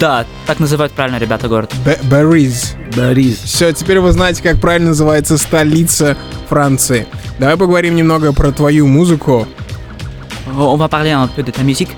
Да, 0.00 0.24
так 0.46 0.58
называют 0.60 0.92
правильно 0.92 1.18
ребята 1.18 1.48
город. 1.48 1.72
Берриз. 2.04 2.74
Berries. 2.92 3.38
Все, 3.44 3.72
теперь 3.72 4.00
вы 4.00 4.12
знаете, 4.12 4.42
как 4.42 4.58
правильно 4.60 4.88
называется 4.88 5.36
столица 5.38 6.16
Франции. 6.48 7.06
Давай 7.38 7.56
поговорим 7.56 7.94
немного 7.96 8.32
про 8.32 8.52
твою 8.52 8.86
музыку. 8.86 9.46
On 10.56 10.76
va 10.76 10.88
parler 10.88 11.12
un 11.12 11.28
peu 11.28 11.42
de 11.42 11.52
ta 11.52 11.62
musique. 11.62 11.90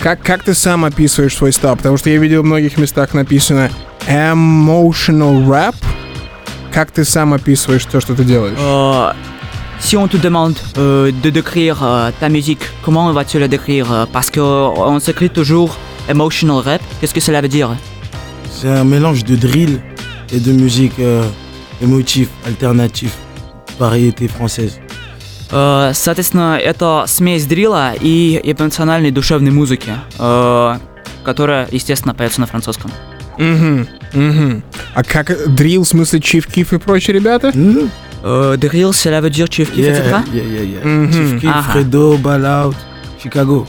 Как, 0.00 0.22
как 0.22 0.42
ты 0.42 0.54
сам 0.54 0.84
описываешь 0.86 1.36
свой 1.36 1.52
стиль? 1.52 1.76
Потому 1.76 1.98
что 1.98 2.08
я 2.08 2.16
видел 2.16 2.42
в 2.42 2.46
многих 2.46 2.78
местах 2.78 3.12
написано 3.14 3.70
emotional 4.08 5.44
rap. 5.46 5.74
Как 6.72 6.90
ты 6.90 7.04
сам 7.04 7.34
описываешь 7.34 7.84
то, 7.84 8.00
что 8.00 8.14
ты 8.14 8.24
делаешь? 8.24 8.56
Euh, 9.79 9.79
si 9.79 9.97
on 9.97 10.07
te 10.07 10.17
demande 10.17 10.55
euh, 10.77 11.11
de 11.23 11.29
décrire 11.29 11.83
euh, 11.83 12.11
ta 12.19 12.29
musique, 12.29 12.59
comment 12.83 13.11
vas-tu 13.13 13.39
la 13.39 13.47
décrire 13.47 13.91
Euh, 13.91 14.05
Parce 14.11 14.29
qu'on 14.31 14.99
s'écrit 14.99 15.29
toujours 15.29 15.77
emotional 16.09 16.57
rap. 16.57 16.81
Qu'est-ce 16.99 17.13
que 17.13 17.21
cela 17.21 17.41
veut 17.41 17.47
dire 17.47 17.69
C'est 18.51 18.69
un 18.69 18.83
mélange 18.83 19.23
de 19.23 19.35
drill 19.35 19.81
et 20.33 20.39
de 20.39 20.51
musique 20.51 20.99
euh, 20.99 21.23
émotive, 21.81 22.29
alternative, 22.47 23.11
variété 23.79 24.27
française. 24.27 24.79
Э, 25.51 25.91
Соответственно, 25.93 26.57
это 26.57 27.05
смесь 27.07 27.45
дрила 27.45 27.93
и 27.99 28.39
эмоциональной 28.43 29.11
душевной 29.11 29.51
музыки, 29.51 29.91
э, 30.19 30.77
которая, 31.23 31.67
естественно, 31.71 32.13
поется 32.15 32.41
на 32.41 32.47
французском. 32.47 32.91
Угу, 33.37 33.85
угу. 34.13 34.61
А 34.95 35.03
как 35.03 35.53
дрил, 35.53 35.83
в 35.83 35.87
смысле 35.87 36.19
Чиф 36.21 36.47
Киф 36.47 36.71
и 36.73 36.77
прочие 36.77 37.13
ребята? 37.13 37.49
Hmm? 37.49 37.89
Э, 38.22 38.56
Дрил, 38.58 38.92
cela 38.92 39.20
veut 39.20 39.30
dire 39.30 39.48
chief 39.48 39.72
kiff, 39.72 39.86
etc. 39.86 40.22
Yeah, 40.32 40.44
yeah, 40.44 40.44
yeah, 40.44 40.62
yeah. 40.62 40.84
Mhm. 40.84 41.12
Chief 41.12 41.40
Keef, 41.40 41.50
Ага. 41.50 41.72
Fredo, 41.72 42.16
Ballout, 42.18 42.74
Chicago. 43.22 43.66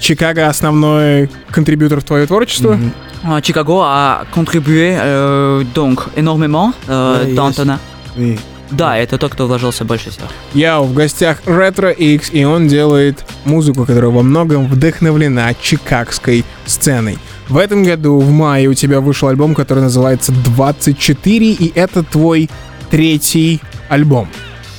Чикаго 0.00 0.48
основной 0.48 1.28
контрибьютор 1.50 2.00
в 2.00 2.04
твое 2.04 2.26
творчество? 2.26 2.72
Mhm. 2.74 2.92
Euh, 3.24 3.40
Chicago 3.42 3.80
a 3.82 4.24
contribué 4.32 4.96
euh, 4.96 5.64
donc 5.74 6.00
énormément 6.16 6.72
euh, 6.88 7.24
Ouais, 7.24 7.34
dans 7.34 7.50
yes. 7.50 7.56
ton... 7.56 7.78
Oui. 8.16 8.38
Да, 8.70 8.96
это 8.98 9.16
тот, 9.18 9.32
кто 9.32 9.46
вложился 9.46 9.84
больше 9.84 10.10
всех. 10.10 10.26
Я 10.52 10.80
в 10.80 10.92
гостях 10.92 11.38
Retro 11.46 11.90
X, 11.92 12.30
и 12.32 12.44
он 12.44 12.68
делает 12.68 13.24
музыку, 13.44 13.86
которая 13.86 14.10
во 14.10 14.22
многом 14.22 14.66
вдохновлена 14.66 15.54
чикагской 15.60 16.44
сценой. 16.66 17.18
В 17.48 17.56
этом 17.56 17.82
году, 17.82 18.18
в 18.20 18.30
мае, 18.30 18.68
у 18.68 18.74
тебя 18.74 19.00
вышел 19.00 19.28
альбом, 19.28 19.54
который 19.54 19.82
называется 19.82 20.32
24, 20.32 21.46
и 21.52 21.72
это 21.74 22.02
твой 22.02 22.50
третий 22.89 23.59
альбом. 23.89 24.27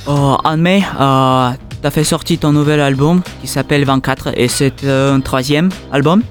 Euh, 0.07 0.11
en 0.43 0.57
mai, 0.57 0.83
euh, 0.99 1.49
t'as 1.81 1.89
fait 1.91 2.03
sortir 2.03 2.39
ton 2.39 2.51
nouvel 2.51 2.79
album 2.79 3.21
qui 3.41 3.47
s'appelle 3.47 3.83
24 3.85 4.33
et 4.37 4.47
c'est 4.47 4.83
euh, 4.83 5.15
un 5.15 5.19
troisième 5.21 5.69
album, 5.91 6.21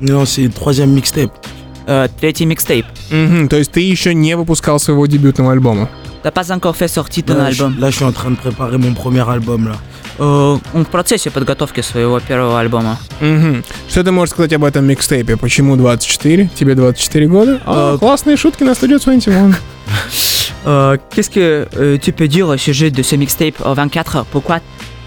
Non, 0.00 0.24
c'est 0.26 0.42
le 0.42 0.50
troisième 0.50 0.90
mixtape. 0.92 1.30
euh, 1.88 2.06
tréти 2.20 2.46
mixtape. 2.46 2.84
Мгм, 3.10 3.48
то 3.48 3.56
есть 3.58 3.72
ты 3.72 3.80
еще 3.80 4.14
не 4.14 4.34
выпускал 4.36 4.78
своего 4.78 5.06
дебютного 5.06 5.52
альбома. 5.52 5.88
T'as 6.22 6.30
pas 6.30 6.52
encore 6.52 6.76
fait 6.76 6.86
sortir 6.88 7.24
ton 7.24 7.34
Là, 7.34 7.50
je, 7.50 7.62
album. 7.64 7.80
là, 7.80 7.90
je 7.90 7.96
suis 7.96 8.04
en 8.04 8.12
train 8.12 8.30
de 8.30 8.36
préparer 8.36 8.78
mon 8.78 8.94
premier 8.94 9.28
album 9.28 9.66
là. 9.68 9.74
Э, 10.18 10.58
он 10.74 10.84
в 10.84 10.88
процессе 10.88 11.30
подготовки 11.30 11.80
своего 11.80 12.20
первого 12.20 12.58
альбома. 12.60 12.98
Мгм. 13.20 13.64
Что 13.88 14.02
ты 14.04 14.10
можешь 14.12 14.32
сказать 14.34 14.52
об 14.52 14.64
этом 14.64 14.84
микстейпе? 14.86 15.36
Почему 15.36 15.76
24? 15.76 16.48
Тебе 16.54 16.74
24 16.74 17.26
года? 17.28 17.60
А, 17.66 17.94
Э, 17.94 17.98
классные 17.98 18.36
шутки 18.36 18.62
на 18.64 18.74
студию 18.74 18.98
21. 18.98 19.54
Euh, 20.64 20.96
Qu'est-ce 21.10 21.30
que 21.30 21.66
euh, 21.76 21.98
tu 21.98 22.12
peux 22.12 22.28
dire 22.28 22.48
au 22.48 22.56
sujet 22.56 22.90
de 22.90 23.02
ce 23.02 23.16
mixtape 23.16 23.54
euh, 23.66 23.74
24 23.74 24.26
Pourquoi 24.30 24.60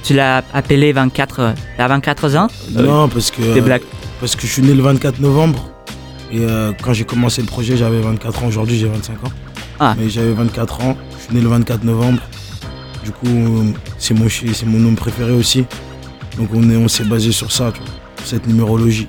tu 0.04 0.14
l'as 0.14 0.44
appelé 0.54 0.92
24 0.92 1.54
T'as 1.78 1.88
24 1.88 2.36
ans 2.36 2.48
non, 2.72 3.08
parce 3.08 3.32
que 3.32 3.42
Des 3.54 3.62
blagues. 3.62 3.84
parce 4.20 4.36
que 4.36 4.42
je 4.46 4.52
suis 4.52 4.62
né 4.62 4.74
le 4.74 4.82
24 4.84 5.20
novembre 5.20 5.70
et 6.32 6.40
euh, 6.42 6.74
quand 6.84 6.92
j'ai 6.94 7.06
commencé 7.06 7.42
le 7.42 7.48
projet, 7.48 7.78
j'avais 7.78 8.02
24 8.02 8.44
ans. 8.44 8.48
Aujourd'hui, 8.48 8.78
j'ai 8.78 8.88
25 8.88 9.14
ans. 9.24 9.32
Ah. 9.80 9.96
Mais 9.98 10.10
j'avais 10.10 10.34
24 10.34 10.82
ans. 10.82 10.98
Je 11.20 11.26
suis 11.26 11.36
né 11.36 11.42
le 11.42 11.48
24 11.48 11.84
novembre. 11.84 12.20
Du 13.05 13.13
coup, 13.13 13.27
euh, 13.27 13.73
c'est 13.99 14.15
mon 14.15 14.29
c'est 14.29 14.67
mon 14.67 14.79
nom 14.79 14.95
préféré 14.95 15.33
aussi. 15.33 15.65
Donc 16.37 16.51
on 16.55 16.63
est 16.71 16.77
on 16.77 16.89
s'est 16.89 17.05
basé 17.05 17.33
sur 17.33 17.51
ça, 17.51 17.73
tu 17.75 17.81
vois, 17.81 17.91
cette 18.25 18.47
numérologie. 18.47 19.07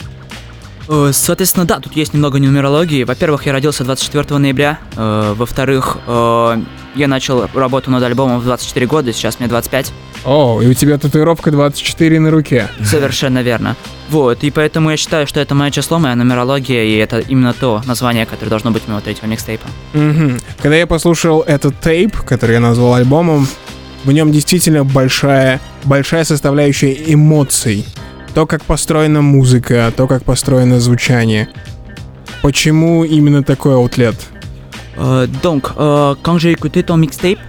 Э, 0.88 1.12
Соответственно, 1.14 1.66
да, 1.66 1.80
тут 1.80 1.96
есть 1.96 2.14
немного 2.14 2.40
нумерологии. 2.40 3.04
Во-первых, 3.04 3.46
я 3.46 3.54
родился 3.54 3.84
24 3.84 4.38
ноября. 4.40 4.80
Э, 4.98 5.34
Во-вторых, 5.38 5.98
э, 6.08 6.62
я 6.96 7.08
начал 7.08 7.48
работу 7.54 7.92
над 7.92 8.04
альбомом 8.04 8.40
в 8.40 8.44
24 8.44 8.86
года, 8.88 9.14
сейчас 9.14 9.40
мне 9.40 9.48
25. 9.48 9.94
О, 10.26 10.62
и 10.62 10.68
у 10.68 10.74
тебя 10.74 10.98
татуировка 10.98 11.50
24 11.52 12.20
на 12.20 12.30
руке. 12.30 12.68
Совершенно 12.84 13.42
верно. 13.42 13.76
Вот, 14.10 14.44
и 14.44 14.52
поэтому 14.52 14.92
я 14.92 14.98
считаю, 14.98 15.26
что 15.26 15.40
это 15.40 15.56
мое 15.56 15.72
число, 15.72 15.98
моя 16.00 16.16
нумерология, 16.16 16.84
и 16.84 16.98
это 16.98 17.20
именно 17.20 17.54
то 17.54 17.82
название, 17.86 18.26
которое 18.26 18.50
должно 18.50 18.72
быть 18.72 18.84
у 18.86 18.92
моего 18.92 19.02
третьего 19.02 19.28
микстейпа. 19.28 19.68
Мгм. 19.94 20.40
Когда 20.62 20.76
я 20.76 20.86
послушал 20.86 21.42
этот 21.42 21.80
тейп, 21.80 22.18
который 22.18 22.54
я 22.54 22.60
назвал 22.60 22.96
альбомом, 22.96 23.48
в 24.03 24.12
нем 24.12 24.31
действительно 24.31 24.84
большая, 24.84 25.60
большая 25.84 26.24
составляющая 26.24 26.93
эмоций. 27.13 27.86
То, 28.34 28.46
как 28.46 28.63
построена 28.63 29.22
музыка, 29.22 29.91
то, 29.96 30.08
как 30.08 30.24
построено 30.24 30.79
звучание. 30.79 31.50
Почему 32.41 33.03
именно 33.03 33.43
такой 33.43 33.74
аутлет? 33.75 34.15
Euh, 34.98 35.27
donc, 35.41 35.67
euh, 35.77 36.15
quand 36.22 36.38
j'ai 36.38 36.51
écouté 36.51 36.84
ton 36.84 36.98
mixtape, 36.98 37.39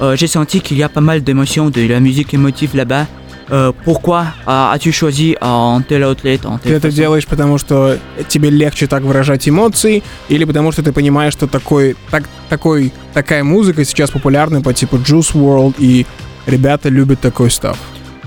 euh, 0.00 0.16
j'ai 0.16 0.26
senti 0.26 0.60
qu'il 0.60 0.78
y 0.78 0.82
a 0.82 0.88
pas 0.88 1.00
mal 1.00 1.22
d'émotions, 1.22 1.70
de 1.70 1.86
la 1.86 2.00
musique 2.00 2.32
émotive 2.34 2.76
là-bas. 2.76 3.06
Euh, 3.51 3.71
pourquoi 3.83 4.25
euh, 4.47 4.71
as-tu 4.73 4.91
choisi 4.91 5.35
un 5.41 5.81
tel 5.87 6.03
outlet, 6.03 6.39
un 6.45 6.57
Ты 6.57 6.69
tel 6.69 6.77
это 6.77 6.87
façon 6.89 6.95
делаешь, 6.95 7.27
потому 7.27 7.57
что 7.57 7.97
тебе 8.27 8.49
легче 8.49 8.87
так 8.87 9.03
выражать 9.03 9.47
эмоции, 9.47 10.03
или 10.29 10.45
потому 10.45 10.71
что 10.71 10.81
ты 10.81 10.91
понимаешь, 10.91 11.33
что 11.33 11.47
такой, 11.47 11.95
так, 12.09 12.23
такой, 12.49 12.91
такая 13.13 13.43
музыка 13.43 13.85
сейчас 13.85 14.09
популярна 14.09 14.61
по 14.61 14.73
типу 14.73 14.97
Juice 14.97 15.33
World, 15.33 15.75
и 15.77 16.05
ребята 16.47 16.89
любят 16.89 17.19
такой 17.19 17.51
став. 17.51 17.77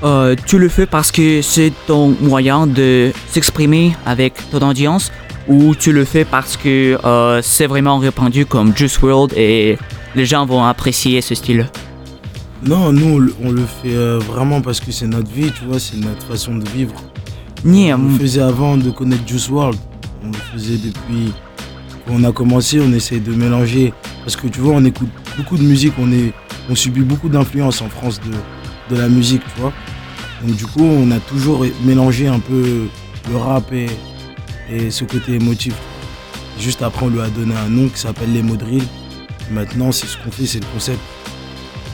Euh, 0.03 0.37
Tu 0.47 0.59
le 0.59 0.69
fais 0.69 0.87
parce 0.87 1.11
que 1.11 1.43
c'est 1.43 1.73
ton 1.87 2.15
moyen 2.21 2.69
de 2.69 3.13
s'exprimer 3.31 3.97
avec 4.07 4.35
ton 4.51 4.69
audience 4.69 5.11
ou 5.49 5.75
tu 5.75 5.93
le 5.93 6.05
fais 6.05 6.25
parce 6.25 6.57
que 6.57 6.99
euh, 7.05 7.41
c'est 7.43 7.67
vraiment 7.67 7.99
répandu 7.99 8.47
comme 8.47 8.77
Juice 8.77 9.01
World 9.03 9.33
et 9.37 9.79
les 10.15 10.27
gens 10.27 10.47
vont 10.47 10.63
apprécier 10.65 11.21
ce 11.21 11.35
style 11.35 11.67
Non, 12.66 12.94
nous, 12.94 13.34
on 13.44 13.52
le 13.52 13.66
fait 13.66 13.94
euh, 13.94 14.20
vraiment 14.20 14.62
parce 14.62 14.80
que 14.80 14.92
c'est 14.94 15.08
notre 15.08 15.30
vie, 15.30 15.52
tu 15.52 15.66
vois, 15.66 15.80
c'est 15.80 15.98
notre 15.98 16.26
façon 16.26 16.56
de 16.56 16.68
vivre. 16.70 16.94
On 17.66 17.70
euh, 17.70 17.98
le 17.98 18.18
faisait 18.18 18.42
avant 18.42 18.78
de 18.78 18.90
connaître 18.90 19.28
Juice 19.28 19.50
World. 19.50 19.78
On 20.24 20.28
le 20.28 20.38
faisait 20.54 20.78
depuis 20.78 21.34
qu'on 22.08 22.24
a 22.24 22.32
commencé, 22.32 22.80
on 22.80 22.94
essaye 22.94 23.20
de 23.20 23.34
mélanger. 23.34 23.94
Parce 24.24 24.38
que 24.38 24.48
tu 24.48 24.62
vois, 24.62 24.76
on 24.76 24.86
écoute 24.86 25.10
beaucoup 25.36 25.58
de 25.58 25.64
musique, 25.64 25.94
on, 26.00 26.10
est, 26.14 26.32
on 26.70 26.76
subit 26.76 27.02
beaucoup 27.02 27.28
d'influences 27.28 27.82
en 27.82 27.90
France 27.90 28.22
de, 28.22 28.96
de 28.96 29.02
la 29.02 29.10
musique, 29.10 29.42
tu 29.56 29.62
vois. 29.62 29.74
Donc 30.42 30.56
du 30.56 30.66
coup, 30.66 30.84
on 30.84 31.12
a 31.12 31.20
toujours 31.20 31.66
mélangé 31.84 32.28
un 32.28 32.40
peu 32.40 32.88
le 33.30 33.38
rap 33.38 33.74
et, 33.74 33.88
et 34.72 34.90
ce 34.90 35.04
côté 35.04 35.34
émotif. 35.34 35.76
Juste 36.58 36.82
après, 36.82 37.06
on 37.06 37.10
lui 37.10 37.20
a 37.20 37.28
donné 37.28 37.56
un 37.56 37.68
nom 37.68 37.90
qui 37.90 38.00
s'appelle 38.00 38.32
les 38.32 38.42
mots 38.42 38.56
de 38.56 38.64
drill. 38.64 38.84
Maintenant, 39.52 39.92
c'est 39.92 40.08
ce 40.08 40.18
qu'on 40.18 40.32
fait, 40.32 40.46
c'est 40.46 40.62
le 40.62 40.66
concept. 40.74 41.00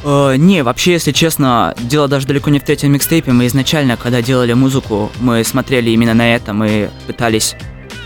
Э, 0.03 0.35
не, 0.37 0.63
вообще, 0.63 0.93
если 0.93 1.11
честно, 1.11 1.73
дело 1.77 2.07
даже 2.07 2.27
далеко 2.27 2.49
не 2.49 2.59
в 2.59 2.63
третьем 2.63 2.91
микстейпе. 2.93 3.31
Мы 3.31 3.47
изначально, 3.47 3.97
когда 3.97 4.21
делали 4.21 4.53
музыку, 4.53 5.11
мы 5.19 5.43
смотрели 5.43 5.89
именно 5.89 6.13
на 6.13 6.35
это, 6.35 6.53
мы 6.53 6.89
пытались... 7.07 7.55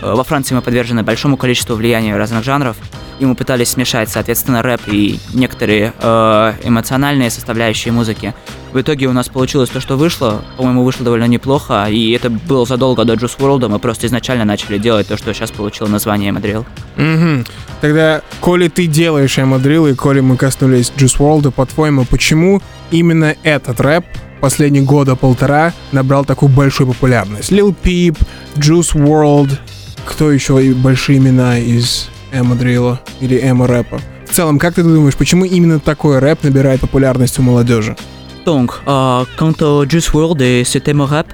э, 0.02 0.12
во 0.12 0.24
Франции 0.24 0.54
мы 0.54 0.62
подвержены 0.62 1.02
большому 1.02 1.36
количеству 1.36 1.76
влияния 1.76 2.16
разных 2.16 2.44
жанров, 2.44 2.76
и 3.20 3.26
мы 3.26 3.36
пытались 3.36 3.70
смешать, 3.70 4.08
соответственно, 4.08 4.62
рэп 4.62 4.82
и 4.88 5.20
некоторые 5.32 5.92
э, 5.98 6.52
эмоциональные 6.64 7.30
составляющие 7.30 7.92
музыки. 7.92 8.34
В 8.74 8.80
итоге 8.80 9.06
у 9.06 9.12
нас 9.12 9.28
получилось 9.28 9.70
то, 9.70 9.80
что 9.80 9.96
вышло. 9.96 10.44
По-моему, 10.56 10.82
вышло 10.82 11.04
довольно 11.04 11.28
неплохо, 11.28 11.86
и 11.88 12.10
это 12.10 12.28
было 12.28 12.66
задолго 12.66 13.04
до 13.04 13.14
Juice 13.14 13.38
WRLD. 13.38 13.68
Мы 13.68 13.78
просто 13.78 14.08
изначально 14.08 14.44
начали 14.44 14.78
делать 14.78 15.06
то, 15.06 15.16
что 15.16 15.32
сейчас 15.32 15.52
получило 15.52 15.86
название 15.86 16.32
Madrill. 16.32 16.66
Мгм. 16.96 17.46
Тогда, 17.80 18.22
коли 18.40 18.66
ты 18.66 18.86
делаешь 18.88 19.38
Эмадрил, 19.38 19.86
и 19.86 19.94
коли 19.94 20.18
мы 20.18 20.36
коснулись 20.36 20.92
Juice 20.96 21.18
WRLD, 21.20 21.52
по-твоему, 21.52 22.04
почему 22.04 22.60
именно 22.90 23.36
этот 23.44 23.80
рэп 23.80 24.04
последние 24.40 24.82
года 24.82 25.14
полтора 25.14 25.72
набрал 25.92 26.24
такую 26.24 26.50
большую 26.50 26.88
популярность? 26.88 27.52
Lil 27.52 27.72
Peep, 27.80 28.18
Juice 28.56 28.96
WRLD, 28.96 29.56
кто 30.04 30.32
еще 30.32 30.60
и 30.66 30.72
большие 30.72 31.18
имена 31.18 31.60
из 31.60 32.08
Эмадрила 32.32 33.00
или 33.20 33.38
эмо 33.40 33.68
рэпа? 33.68 34.00
В 34.28 34.34
целом, 34.34 34.58
как 34.58 34.74
ты 34.74 34.82
думаешь, 34.82 35.14
почему 35.14 35.44
именно 35.44 35.78
такой 35.78 36.18
рэп 36.18 36.42
набирает 36.42 36.80
популярность 36.80 37.38
у 37.38 37.42
молодежи? 37.42 37.96
Donc, 38.45 38.71
euh, 38.87 39.23
quant 39.37 39.53
au 39.61 39.85
Juice 39.87 40.11
WRLD 40.13 40.41
et 40.41 40.63
ce 40.63 40.77
thème 40.79 41.01
rap, 41.01 41.27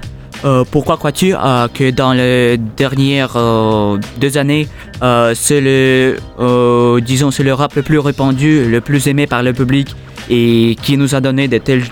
euh, 0.44 0.64
pourquoi 0.70 0.96
crois-tu 0.98 1.34
euh, 1.34 1.66
que 1.72 1.90
dans 1.90 2.12
les 2.12 2.58
dernières 2.58 3.36
euh, 3.36 3.96
deux 4.20 4.36
années, 4.36 4.68
euh, 5.02 5.32
c'est 5.34 5.60
le, 5.62 6.16
euh, 6.38 7.00
disons, 7.00 7.30
c'est 7.30 7.42
le 7.42 7.54
rap 7.54 7.74
le 7.74 7.82
plus 7.82 7.98
répandu, 7.98 8.64
le 8.68 8.80
plus 8.80 9.06
aimé 9.08 9.26
par 9.26 9.42
le 9.42 9.52
public 9.54 9.88
et 10.28 10.76
qui 10.82 10.96
nous 10.98 11.14
a 11.14 11.20
donné 11.20 11.48
de 11.48 11.56
tels, 11.58 11.84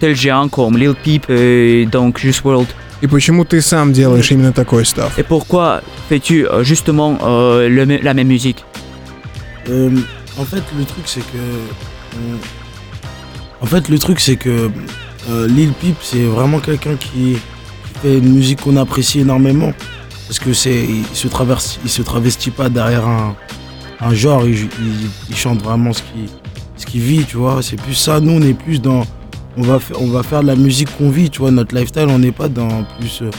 tels 0.00 0.16
géants 0.16 0.48
comme 0.48 0.76
Lil 0.76 0.94
Peep 0.94 1.30
et 1.30 1.86
donc 1.86 2.18
Juice 2.18 2.42
WRLD 2.44 2.66
И 3.02 3.06
почему 3.06 3.44
ты 3.44 3.60
сам 3.60 3.92
делаешь 3.92 4.32
именно 4.32 4.52
такой 4.54 4.86
став? 4.86 5.18
Et 5.18 5.22
pourquoi 5.22 5.82
fais-tu 6.08 6.46
euh, 6.48 6.64
justement 6.64 7.18
euh, 7.22 7.68
le 7.68 7.84
me- 7.84 8.02
la 8.02 8.14
même 8.14 8.26
musique 8.28 8.64
Euh, 9.68 9.90
en 10.38 10.44
fait, 10.44 10.62
le 10.78 10.84
truc, 10.86 11.04
c'est 11.04 11.20
que. 11.20 11.36
en 13.61 13.65
fait, 13.67 13.89
le 13.89 13.99
truc, 13.99 14.19
c'est 14.19 14.37
que 14.37 14.71
euh, 15.29 15.47
Lil 15.47 15.71
Peep, 15.73 15.95
c'est 16.01 16.23
vraiment 16.23 16.59
quelqu'un 16.59 16.95
qui, 16.95 17.37
qui 17.37 17.99
fait 18.01 18.17
une 18.17 18.33
musique 18.33 18.61
qu'on 18.61 18.75
apprécie 18.75 19.19
énormément. 19.19 19.71
Parce 20.27 20.39
que 20.39 20.53
c'est, 20.53 20.83
il 20.83 21.05
se 21.13 21.27
il 21.83 21.89
se 21.89 22.01
travestit 22.01 22.51
pas 22.51 22.69
derrière 22.69 23.05
un, 23.05 24.13
genre, 24.13 24.45
il, 24.47 24.69
chante 25.35 25.61
vraiment 25.61 25.93
ce 25.93 26.01
qu'il 26.01 26.29
ce 26.77 26.85
qu'il 26.85 27.01
vit, 27.01 27.25
tu 27.25 27.37
vois. 27.37 27.61
C'est 27.61 27.75
plus 27.75 27.93
ça, 27.93 28.19
nous 28.19 28.31
on 28.31 28.41
est 28.41 28.53
plus 28.53 28.81
dans... 28.81 29.03
On 29.57 29.61
va, 29.61 29.79
faire, 29.79 30.01
on 30.01 30.07
va 30.07 30.23
faire 30.23 30.41
de 30.41 30.47
la 30.47 30.55
musique 30.55 30.87
qu'on 30.97 31.09
vit, 31.09 31.29
tu 31.29 31.39
vois. 31.39 31.51
Notre 31.51 31.75
lifestyle, 31.75 32.07
on 32.07 32.17
n'est 32.17 32.31
pas 32.31 32.47
dans 32.47 32.85
plus 32.97 33.21
euh, 33.21 33.29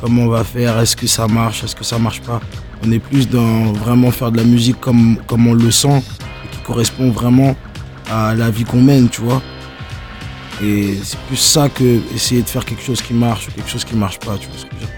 comment 0.00 0.24
on 0.24 0.28
va 0.28 0.44
faire, 0.44 0.78
est-ce 0.78 0.94
que 0.94 1.06
ça 1.06 1.26
marche, 1.26 1.64
est-ce 1.64 1.74
que 1.74 1.82
ça 1.82 1.98
marche 1.98 2.20
pas. 2.20 2.40
On 2.86 2.92
est 2.92 2.98
plus 2.98 3.28
dans 3.28 3.72
vraiment 3.72 4.10
faire 4.10 4.30
de 4.30 4.36
la 4.36 4.44
musique 4.44 4.78
comme, 4.78 5.16
comme 5.26 5.46
on 5.46 5.54
le 5.54 5.70
sent, 5.70 6.02
qui 6.52 6.58
correspond 6.58 7.10
vraiment 7.10 7.56
à 8.12 8.34
la 8.34 8.50
vie 8.50 8.64
qu'on 8.64 8.82
mène, 8.82 9.08
tu 9.08 9.22
vois. 9.22 9.40
Et 10.62 10.98
c'est 11.02 11.18
plus 11.28 11.36
ça 11.38 11.68
que 11.68 12.00
essayer 12.14 12.42
de 12.42 12.48
faire 12.48 12.64
quelque 12.64 12.82
chose 12.82 13.02
qui 13.02 13.12
marche 13.14 13.48
ou 13.48 13.50
quelque 13.52 13.68
chose 13.70 13.84
qui 13.84 13.96
marche 13.96 14.18
pas, 14.20 14.36
tu 14.38 14.46
vois 14.48 14.58
ce 14.58 14.64
que 14.66 14.70
je 14.70 14.76
veux 14.76 14.80
dire. 14.80 14.88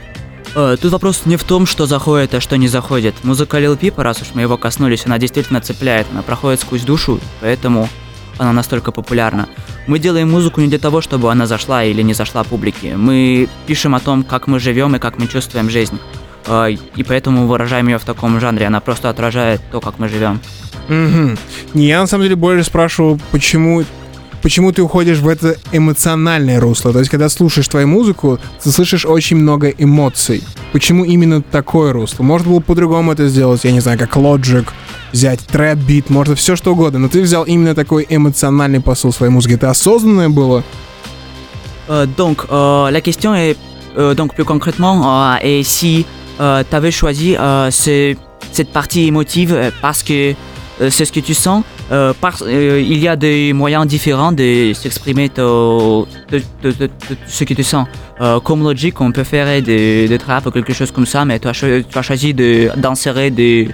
Э, 0.54 0.76
Тут 0.80 0.92
вопрос 0.92 1.22
не 1.26 1.36
в 1.36 1.44
том, 1.44 1.66
что 1.66 1.86
заходит, 1.86 2.34
а 2.34 2.40
что 2.40 2.56
не 2.56 2.68
заходит. 2.68 3.14
Музыка 3.24 3.58
Lil 3.58 3.78
Peep, 3.78 4.00
раз 4.00 4.22
уж 4.22 4.28
мы 4.34 4.42
его 4.42 4.56
коснулись, 4.56 5.06
она 5.06 5.18
действительно 5.18 5.60
цепляет, 5.60 6.06
она 6.12 6.22
проходит 6.22 6.60
сквозь 6.60 6.82
душу, 6.82 7.20
поэтому 7.40 7.88
она 8.38 8.52
настолько 8.52 8.92
популярна. 8.92 9.48
Мы 9.86 9.98
делаем 9.98 10.30
музыку 10.30 10.60
не 10.60 10.68
для 10.68 10.78
того, 10.78 11.00
чтобы 11.00 11.30
она 11.30 11.46
зашла 11.46 11.84
или 11.84 12.02
не 12.02 12.14
зашла 12.14 12.42
публике. 12.44 12.96
Мы 12.96 13.48
пишем 13.66 13.94
о 13.94 14.00
том, 14.00 14.24
как 14.24 14.46
мы 14.46 14.58
живем 14.58 14.94
и 14.94 14.98
как 14.98 15.18
мы 15.18 15.26
чувствуем 15.26 15.70
жизнь. 15.70 15.98
Э, 16.46 16.70
И 16.96 17.02
поэтому 17.02 17.46
выражаем 17.46 17.88
ее 17.88 17.98
в 17.98 18.04
таком 18.04 18.40
жанре. 18.40 18.66
Она 18.66 18.80
просто 18.80 19.08
отражает 19.10 19.60
то, 19.72 19.80
как 19.80 19.98
мы 19.98 20.08
живем. 20.08 20.40
Не, 20.88 21.86
я 21.88 22.00
на 22.00 22.06
самом 22.06 22.22
деле 22.24 22.36
больше 22.36 22.64
спрашиваю, 22.64 23.18
почему 23.32 23.84
почему 24.46 24.70
ты 24.70 24.80
уходишь 24.80 25.18
в 25.18 25.26
это 25.26 25.56
эмоциональное 25.72 26.60
русло. 26.60 26.92
То 26.92 27.00
есть, 27.00 27.10
когда 27.10 27.28
слушаешь 27.28 27.66
твою 27.66 27.88
музыку, 27.88 28.38
ты 28.62 28.70
слышишь 28.70 29.04
очень 29.04 29.38
много 29.38 29.70
эмоций. 29.70 30.40
Почему 30.72 31.04
именно 31.04 31.42
такое 31.42 31.92
русло? 31.92 32.22
Можно 32.22 32.50
было 32.50 32.60
по-другому 32.60 33.10
это 33.10 33.26
сделать, 33.26 33.64
я 33.64 33.72
не 33.72 33.80
знаю, 33.80 33.98
как 33.98 34.16
Logic, 34.16 34.64
взять 35.12 35.40
трэп-бит, 35.48 36.10
можно 36.10 36.36
все 36.36 36.54
что 36.54 36.74
угодно, 36.74 37.00
но 37.00 37.08
ты 37.08 37.22
взял 37.22 37.42
именно 37.42 37.74
такой 37.74 38.06
эмоциональный 38.08 38.78
посыл 38.80 39.12
своей 39.12 39.32
музыки. 39.32 39.54
Это 39.54 39.68
осознанное 39.68 40.28
было? 40.28 40.62
Euh, 41.88 42.06
donc, 42.16 42.46
euh, 42.48 42.88
la 42.92 43.00
question 43.00 43.34
est, 43.34 43.56
euh, 43.96 44.14
donc 44.14 44.36
plus 44.36 44.44
concrètement, 44.44 45.32
euh, 45.34 45.38
et 45.42 45.64
si 45.64 46.06
tu 46.38 46.42
avais 46.76 46.92
choisi 46.92 47.34
euh, 47.36 47.72
ce- 47.72 48.14
cette 48.52 48.70
partie 48.72 49.08
émotive 49.08 49.52
euh, 49.54 49.72
parce 49.82 50.04
que 50.04 50.36
c'est 50.78 51.04
ce 51.04 51.10
que 51.10 51.18
tu 51.18 51.34
sens, 51.34 51.64
euh, 51.92 52.12
euh, 52.42 52.80
il 52.80 52.98
y 52.98 53.06
a 53.06 53.14
des 53.14 53.52
moyens 53.52 53.86
différents 53.86 54.32
de 54.32 54.72
s'exprimer 54.74 55.28
de, 55.28 56.04
ce 57.26 57.44
que 57.44 57.54
tu 57.54 57.62
sens. 57.62 57.86
Euh, 58.20 58.40
comme 58.40 58.62
Logic, 58.62 59.00
on 59.00 59.12
peut 59.12 59.24
faire 59.24 59.62
des, 59.62 60.08
des 60.08 60.18
trap 60.18 60.46
ou 60.46 60.50
quelque 60.50 60.72
chose 60.72 60.90
comme 60.90 61.06
ça, 61.06 61.24
mais 61.24 61.38
tu 61.38 61.48
as, 61.48 61.50
as 61.50 62.02
choisi 62.02 62.34
d'insérer 62.34 63.30
des 63.30 63.68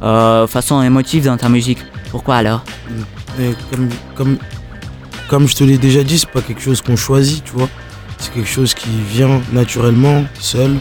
façons 0.00 0.82
émotives 0.82 1.24
dans 1.24 1.36
ta 1.36 1.48
musique. 1.48 1.78
Pourquoi 2.10 2.36
alors? 2.36 2.62
Mais 3.38 3.50
comme, 3.70 3.88
comme, 4.14 4.38
comme 5.28 5.48
je 5.48 5.56
te 5.56 5.64
l'ai 5.64 5.78
déjà 5.78 6.02
dit, 6.02 6.18
c'est 6.18 6.30
pas 6.30 6.40
quelque 6.40 6.62
chose 6.62 6.80
qu'on 6.80 6.96
choisit, 6.96 7.44
tu 7.44 7.52
vois. 7.52 7.68
C'est 8.18 8.32
quelque 8.32 8.48
chose 8.48 8.74
qui 8.74 8.88
vient 9.10 9.40
naturellement, 9.52 10.24
seul, 10.40 10.76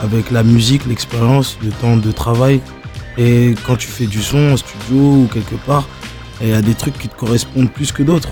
avec 0.00 0.30
la 0.30 0.42
musique, 0.42 0.86
l'expérience, 0.86 1.56
le 1.62 1.70
temps 1.70 1.96
de 1.96 2.12
travail. 2.12 2.60
Et 3.16 3.54
quand 3.66 3.76
tu 3.76 3.88
fais 3.88 4.06
du 4.06 4.22
son 4.22 4.52
en 4.52 4.56
studio 4.56 4.96
ou 4.96 5.28
quelque 5.32 5.56
part, 5.66 5.88
il 6.40 6.48
y 6.48 6.52
a 6.52 6.62
des 6.62 6.74
trucs 6.74 6.98
qui 6.98 7.08
te 7.08 7.16
correspondent 7.16 7.70
plus 7.70 7.92
que 7.92 8.02
d'autres. 8.02 8.30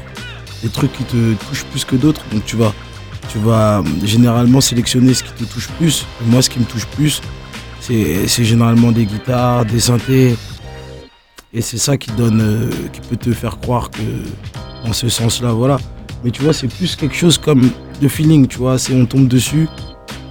Des 0.62 0.68
trucs 0.68 0.92
qui 0.92 1.04
te 1.04 1.34
touchent 1.48 1.64
plus 1.64 1.84
que 1.84 1.96
d'autres. 1.96 2.22
Donc 2.32 2.44
tu 2.44 2.56
vas, 2.56 2.72
tu 3.28 3.38
vas 3.38 3.82
généralement 4.04 4.60
sélectionner 4.60 5.14
ce 5.14 5.24
qui 5.24 5.32
te 5.32 5.44
touche 5.44 5.68
plus. 5.78 6.06
Et 6.22 6.30
moi, 6.30 6.42
ce 6.42 6.50
qui 6.50 6.58
me 6.58 6.64
touche 6.64 6.86
plus, 6.86 7.20
c'est 7.80 8.44
généralement 8.44 8.92
des 8.92 9.06
guitares, 9.06 9.64
des 9.64 9.80
synthés. 9.80 10.36
Et 11.52 11.60
c'est 11.60 11.78
ça 11.78 11.96
qui 11.96 12.10
donne, 12.12 12.40
euh, 12.40 12.70
qui 12.92 13.00
peut 13.00 13.16
te 13.16 13.32
faire 13.32 13.58
croire 13.58 13.90
que 13.90 14.02
dans 14.84 14.92
ce 14.92 15.08
sens-là, 15.08 15.52
voilà. 15.52 15.78
Mais 16.22 16.30
tu 16.30 16.42
vois, 16.42 16.52
c'est 16.52 16.68
plus 16.68 16.96
quelque 16.96 17.14
chose 17.14 17.38
comme 17.38 17.70
de 18.00 18.08
feeling, 18.08 18.46
tu 18.46 18.58
vois. 18.58 18.78
C'est 18.78 18.94
on 18.94 19.06
tombe 19.06 19.28
dessus 19.28 19.68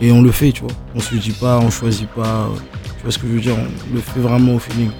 et 0.01 0.11
on 0.11 0.21
le 0.21 0.31
fait, 0.31 0.51
tu 0.51 0.61
vois. 0.61 0.73
On 0.93 0.99
se 0.99 1.15
dit 1.15 1.31
pas, 1.31 1.57
on 1.59 1.69
choisit 1.69 2.07
pas. 2.09 2.49
Tu 2.97 3.03
vois 3.03 3.11
ce 3.11 3.17
que 3.17 3.27
je 3.27 3.33
veux 3.33 3.41
dire? 3.41 3.55
On 3.57 3.95
le 3.95 4.01
fait 4.01 4.19
vraiment 4.19 4.55
au 4.55 4.59
feeling. 4.59 4.91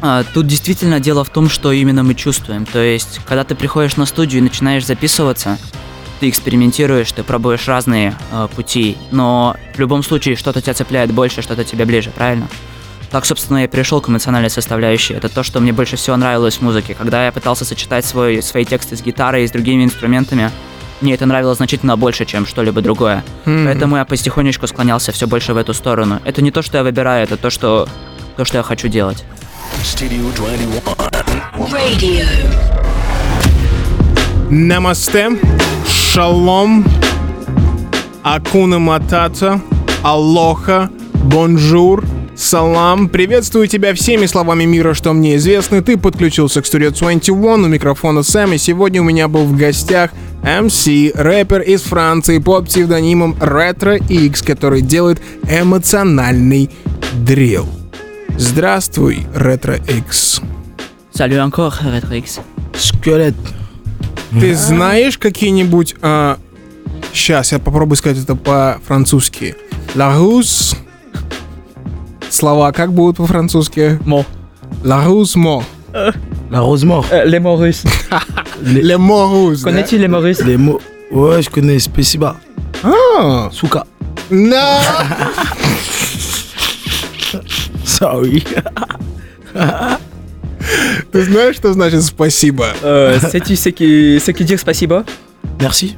А, 0.00 0.24
Тут 0.34 0.46
действительно 0.46 1.00
дело 1.00 1.24
в 1.24 1.30
том, 1.30 1.48
что 1.48 1.72
именно 1.72 2.02
мы 2.02 2.14
чувствуем. 2.14 2.66
То 2.66 2.80
есть, 2.80 3.20
когда 3.26 3.44
ты 3.44 3.54
приходишь 3.54 3.96
на 3.96 4.06
студию 4.06 4.40
и 4.40 4.44
начинаешь 4.44 4.86
записываться, 4.86 5.58
ты 6.20 6.28
экспериментируешь, 6.28 7.10
ты 7.12 7.22
пробуешь 7.22 7.66
разные 7.68 8.14
э, 8.30 8.48
пути, 8.54 8.96
но 9.10 9.56
в 9.74 9.78
любом 9.78 10.02
случае 10.02 10.36
что-то 10.36 10.60
тебя 10.60 10.74
цепляет 10.74 11.12
больше, 11.12 11.42
что-то 11.42 11.64
тебе 11.64 11.84
ближе, 11.84 12.10
правильно? 12.10 12.48
Так, 13.10 13.26
собственно, 13.26 13.58
я 13.58 13.68
перешел 13.68 14.00
к 14.00 14.08
эмоциональной 14.08 14.50
составляющей. 14.50 15.14
Это 15.14 15.28
то, 15.28 15.42
что 15.42 15.60
мне 15.60 15.72
больше 15.72 15.96
всего 15.96 16.16
нравилось 16.16 16.56
в 16.56 16.62
музыке. 16.62 16.94
Когда 16.94 17.26
я 17.26 17.32
пытался 17.32 17.64
сочетать 17.64 18.04
свой, 18.04 18.42
свои 18.42 18.64
тексты 18.64 18.96
с 18.96 19.02
гитарой 19.02 19.44
и 19.44 19.46
с 19.46 19.50
другими 19.52 19.84
инструментами, 19.84 20.50
мне 21.00 21.14
это 21.14 21.26
нравилось 21.26 21.58
значительно 21.58 21.96
больше, 21.96 22.24
чем 22.24 22.46
что-либо 22.46 22.80
другое. 22.80 23.24
Поэтому 23.44 23.96
я 23.96 24.04
потихонечку 24.04 24.66
склонялся 24.66 25.12
все 25.12 25.26
больше 25.26 25.54
в 25.54 25.56
эту 25.58 25.74
сторону. 25.74 26.20
Это 26.24 26.42
не 26.42 26.50
то, 26.50 26.62
что 26.62 26.78
я 26.78 26.82
выбираю, 26.82 27.24
это 27.24 27.36
то, 27.36 27.50
что, 27.50 27.88
то, 28.36 28.44
что 28.44 28.56
я 28.56 28.62
хочу 28.62 28.88
делать. 28.88 29.24
Studio 29.82 30.30
21. 30.34 30.82
Radio. 31.72 32.26
Намасте, 34.50 35.30
шалом, 35.88 36.84
акуна 38.22 38.78
матата, 38.78 39.60
алоха, 40.02 40.90
бонжур, 41.24 42.04
салам. 42.36 43.08
Приветствую 43.08 43.66
тебя 43.68 43.94
всеми 43.94 44.26
словами 44.26 44.64
мира, 44.64 44.94
что 44.94 45.12
мне 45.12 45.36
известны. 45.36 45.82
Ты 45.82 45.96
подключился 45.96 46.60
к 46.60 46.66
Studio 46.66 46.90
21 46.90 47.64
у 47.64 47.68
микрофона 47.68 48.22
Сэм, 48.22 48.52
и 48.52 48.58
сегодня 48.58 49.00
у 49.00 49.04
меня 49.04 49.28
был 49.28 49.44
в 49.44 49.56
гостях 49.56 50.10
MC, 50.42 51.12
рэпер 51.14 51.62
из 51.62 51.82
Франции 51.82 52.38
под 52.38 52.66
псевдонимом 52.66 53.34
Retro 53.40 53.96
X, 53.96 54.42
который 54.42 54.82
делает 54.82 55.22
эмоциональный 55.48 56.70
дрил. 57.14 57.66
Здравствуй, 58.36 59.26
Retro 59.34 59.80
X. 59.88 60.40
Salut 61.12 61.38
encore, 61.38 61.74
Retrix. 61.82 62.40
Squelette. 62.72 63.34
Ты 64.40 64.54
знаешь 64.54 65.16
какие-нибудь... 65.18 65.94
сейчас, 67.12 67.52
я 67.52 67.58
попробую 67.60 67.96
сказать 67.96 68.22
это 68.22 68.34
по-французски. 68.34 69.54
La 69.94 70.16
ruse... 70.18 70.76
Слова 72.30 72.72
как 72.72 72.92
будут 72.92 73.18
по-французски? 73.18 74.00
Мо. 74.04 74.24
La 74.82 75.06
ruse 75.06 75.36
mo. 75.36 75.62
La 76.50 76.60
rose 76.60 76.84
mort. 76.84 77.06
les 77.24 77.38
mots 77.38 77.56
russes. 77.56 77.84
Les 78.60 78.96
mots 78.96 79.28
russes, 79.28 79.62
да? 79.62 79.70
Connais-tu 79.70 79.98
Les 79.98 80.56
mots. 80.56 80.80
Ouais, 81.12 81.42
je 81.42 81.50
connais 81.50 81.78
Spesiba. 81.78 82.36
А, 82.82 83.50
Souka. 83.52 83.86
No! 84.30 84.80
Sorry. 87.98 88.42
Ты 91.12 91.22
знаешь, 91.24 91.56
что 91.56 91.72
значит 91.72 92.02
спасибо? 92.02 92.68
Euh, 92.82 93.18
Sais-tu 93.20 93.54
ce 93.56 93.70
qui 94.32 94.44
dire 94.44 94.58
спасибо 94.58 95.04
Merci. 95.58 95.94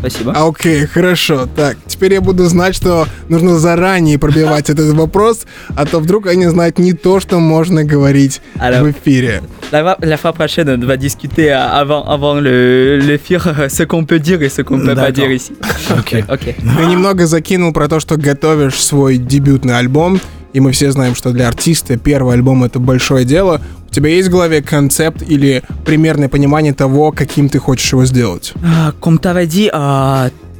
Спасибо. 0.00 0.32
А, 0.34 0.48
Окей, 0.48 0.86
хорошо. 0.86 1.46
Так, 1.54 1.76
теперь 1.86 2.14
я 2.14 2.20
буду 2.20 2.46
знать, 2.46 2.74
что 2.74 3.06
нужно 3.28 3.58
заранее 3.60 4.18
пробивать 4.18 4.70
этот 4.70 4.92
вопрос, 4.96 5.46
а 5.76 5.86
то 5.86 6.00
вдруг 6.00 6.26
они 6.26 6.46
знают 6.48 6.80
не 6.80 6.94
то, 6.94 7.20
что 7.20 7.38
можно 7.38 7.84
говорить 7.84 8.40
Alors. 8.58 8.82
в 8.82 8.90
эфире. 8.90 9.42
La, 9.70 9.82
fois- 9.84 9.98
la 10.00 10.16
fois 10.16 10.32
prochaine, 10.32 10.68
on 10.70 10.84
va 10.84 10.96
discuter 10.96 11.52
euh, 11.52 11.80
avant, 11.80 12.02
avant 12.08 12.40
le, 12.40 12.98
le 12.98 13.18
FIR 13.18 13.66
ce 13.70 13.84
qu'on 13.84 14.04
peut 14.04 14.18
dire 14.18 14.42
et 14.42 14.48
ce 14.48 14.62
qu'on 14.62 14.80
peut 14.80 14.94
pas 14.96 15.12
dire 15.12 15.30
ici. 15.30 15.52
Ok. 15.96 16.24
Ok. 16.28 16.54
Ты 16.56 16.84
немного 16.86 17.26
закинул 17.26 17.72
про 17.72 17.86
то, 17.88 18.00
что 18.00 18.16
готовишь 18.16 18.82
свой 18.82 19.16
дебютный 19.16 19.78
альбом, 19.78 20.20
и 20.55 20.59
мы 20.59 20.71
все 20.71 20.91
знаем, 20.91 21.15
что 21.15 21.31
для 21.31 21.47
артиста 21.47 21.97
первый 21.97 22.33
альбом 22.35 22.63
это 22.63 22.79
большое 22.79 23.25
дело. 23.25 23.61
У 23.89 23.93
тебя 23.93 24.09
есть 24.09 24.29
в 24.29 24.31
голове 24.31 24.61
концепт 24.61 25.21
или 25.27 25.63
примерное 25.85 26.29
понимание 26.29 26.73
того, 26.73 27.11
каким 27.11 27.49
ты 27.49 27.59
хочешь 27.59 27.91
его 27.93 28.05
сделать? 28.05 28.53
Euh, 28.63 28.91
comme 29.01 29.19
tu 29.19 29.27
avais 29.27 29.47
dit, 29.47 29.69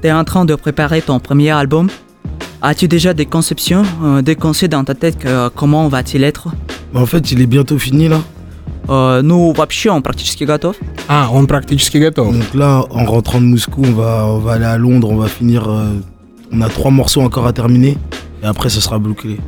tu 0.01 0.07
es 0.07 0.11
en 0.11 0.23
train 0.25 0.45
de 0.45 0.55
préparer 0.55 1.01
ton 1.01 1.19
premier 1.19 1.51
album. 1.51 1.89
As-tu 2.61 2.87
déjà 2.87 3.13
des 3.13 3.25
conceptions, 3.25 3.83
euh, 4.03 4.21
des 4.21 4.35
concepts 4.35 4.71
dans 4.71 4.83
ta 4.83 4.93
tête 4.95 5.17
que, 5.17 5.49
comment 5.49 5.87
va-t-il 5.87 6.23
être 6.23 6.49
Bah, 6.93 6.99
en 7.01 7.05
fait, 7.05 7.31
il 7.31 7.41
est 7.41 7.47
bientôt 7.47 7.77
fini 7.79 8.07
là. 8.07 8.21
Euh, 8.89 9.21
Ну, 9.21 9.53
вообще, 9.53 9.89
он 9.89 10.01
практически 10.03 10.43
готов. 10.43 10.75
А, 11.07 11.29
он 11.31 11.47
практически 11.47 11.97
готов. 11.97 12.33
Donc 12.33 12.53
là, 12.53 12.83
en 12.91 13.05
rentrant 13.05 13.39
de 13.39 13.45
Moscou, 13.45 13.81
on 13.85 13.93
va, 13.93 14.25
on 14.27 14.39
va 14.39 14.53
aller 14.53 14.65
à 14.65 14.77
Londres, 14.77 15.09
on 15.09 15.15
va 15.17 15.27
finir. 15.27 15.67
euh, 15.69 15.99
on 16.51 16.61
a 16.61 16.67
trois 16.69 16.91
morceaux 16.91 17.21
encore 17.21 17.47
à 17.47 17.53
terminer. 17.53 17.97
Et 18.43 18.45
après, 18.45 18.69
ça 18.69 18.81
sera 18.81 18.99
bouclé. 18.99 19.39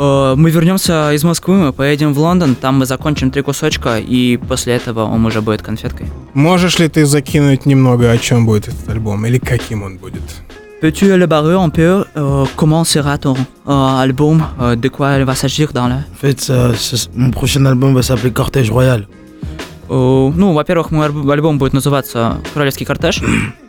Э, 0.00 0.34
Мы 0.36 0.50
вернемся 0.50 1.12
из 1.12 1.22
Москвы, 1.24 1.54
мы 1.56 1.72
поедем 1.72 2.14
в 2.14 2.18
Лондон, 2.18 2.54
там 2.54 2.78
мы 2.78 2.86
закончим 2.86 3.30
три 3.30 3.42
кусочка, 3.42 3.98
и 3.98 4.38
после 4.48 4.72
этого 4.76 5.04
он 5.04 5.26
уже 5.26 5.40
будет 5.42 5.60
конфеткой. 5.62 6.06
Можешь 6.34 6.78
ли 6.78 6.88
ты 6.88 7.04
закинуть 7.04 7.66
немного, 7.66 8.10
о 8.10 8.16
чем 8.18 8.46
будет 8.46 8.68
этот 8.68 8.88
альбом, 8.88 9.26
или 9.26 9.38
каким 9.38 9.82
он 9.82 9.98
будет? 9.98 10.22
Peux-tu 10.80 11.04
élaborer 11.12 11.56
un 11.56 11.68
peu 11.68 12.06
euh, 12.16 12.46
comment 12.56 12.84
sera 12.84 13.18
ton 13.18 13.36
euh, 13.66 14.02
album, 14.02 14.42
euh, 14.58 14.76
de 14.76 14.88
quoi 14.88 15.18
il 15.18 15.24
va 15.26 15.34
s'agir 15.34 15.72
dans 15.74 15.88
le... 15.88 15.94
En 15.96 16.16
fait, 16.18 16.40
ça, 16.40 16.72
ça- 16.74 17.10
mon 17.14 17.30
prochain 17.30 17.66
album 17.66 17.92
va 17.94 18.00
s'appeler 18.02 18.32
Cortège 18.32 18.70
Royal. 18.70 19.06
Э, 19.90 20.30
ну, 20.34 20.54
во-первых, 20.54 20.90
мой 20.90 21.06
альб- 21.08 21.30
альбом 21.30 21.58
будет 21.58 21.74
называться 21.74 22.38
«Королевский 22.54 22.86
кортеж». 22.86 23.20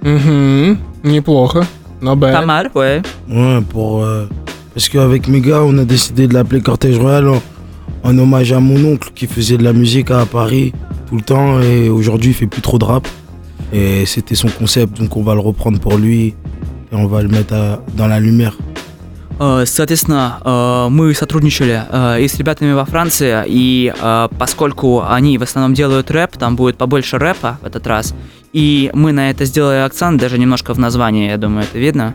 Угу, 0.02 0.78
неплохо. 1.04 1.66
Но 2.00 2.16
bad. 2.16 2.34
Pas 2.34 2.46
mal, 2.46 2.72
ouais. 2.74 3.02
Ouais, 3.28 3.62
pour. 3.74 4.04
euh, 4.06 4.28
parce 4.75 4.89
qu'avec 4.89 5.29
mes 5.29 5.41
gars, 5.41 5.63
on 5.65 5.77
a 5.79 5.85
décidé 5.85 6.27
de 6.29 6.35
l'appeler 6.35 6.61
Cortège 6.61 6.99
Royal 6.99 7.29
en, 7.29 7.41
en 8.05 8.19
hommage 8.19 8.53
à 8.53 8.61
mon 8.61 8.83
oncle 8.93 9.11
qui 9.15 9.27
faisait 9.27 9.57
de 9.59 9.65
la 9.65 9.73
musique 9.73 10.11
à 10.11 10.25
Paris 10.27 10.73
tout 11.09 11.17
le 11.17 11.23
temps 11.23 11.61
et 11.61 11.89
aujourd'hui 11.89 12.31
il 12.31 12.35
fait 12.35 12.47
plus 12.47 12.63
trop 12.63 12.79
de 12.79 12.85
rap. 12.85 13.07
Et 13.73 14.07
c'était 14.07 14.37
son 14.37 14.49
concept, 14.49 14.99
donc 15.01 15.17
on 15.17 15.23
va 15.23 15.35
le 15.35 15.41
reprendre 15.41 15.79
pour 15.81 15.97
lui 15.97 16.35
et 16.93 16.95
on 16.95 17.07
va 17.07 17.23
le 17.23 17.29
mettre 17.29 17.55
à- 17.55 17.81
dans 17.97 18.07
la 18.07 18.21
lumière. 18.21 18.57
Э, 19.39 19.65
Соответственно, 19.67 20.39
э, 20.45 20.89
мы 20.89 21.13
сотрудничали 21.15 21.83
э, 21.93 22.23
и 22.23 22.29
с 22.29 22.37
ребятами 22.39 22.73
во 22.73 22.85
Франции, 22.87 23.45
и 23.47 23.93
э, 23.95 24.29
поскольку 24.39 25.03
они 25.07 25.37
в 25.37 25.43
основном 25.43 25.75
делают 25.75 26.11
рэп, 26.11 26.39
там 26.39 26.57
будет 26.57 26.79
побольше 26.79 27.19
рэпа 27.19 27.59
в 27.63 27.67
этот 27.67 27.87
раз, 27.87 28.15
и 28.55 28.91
мы 28.95 29.13
на 29.13 29.29
это 29.31 29.45
сделали 29.45 29.81
акцент, 29.85 30.19
даже 30.21 30.39
немножко 30.39 30.73
в 30.73 30.79
названии, 30.79 31.29
я 31.29 31.37
думаю, 31.37 31.65
это 31.65 31.79
видно. 31.79 32.15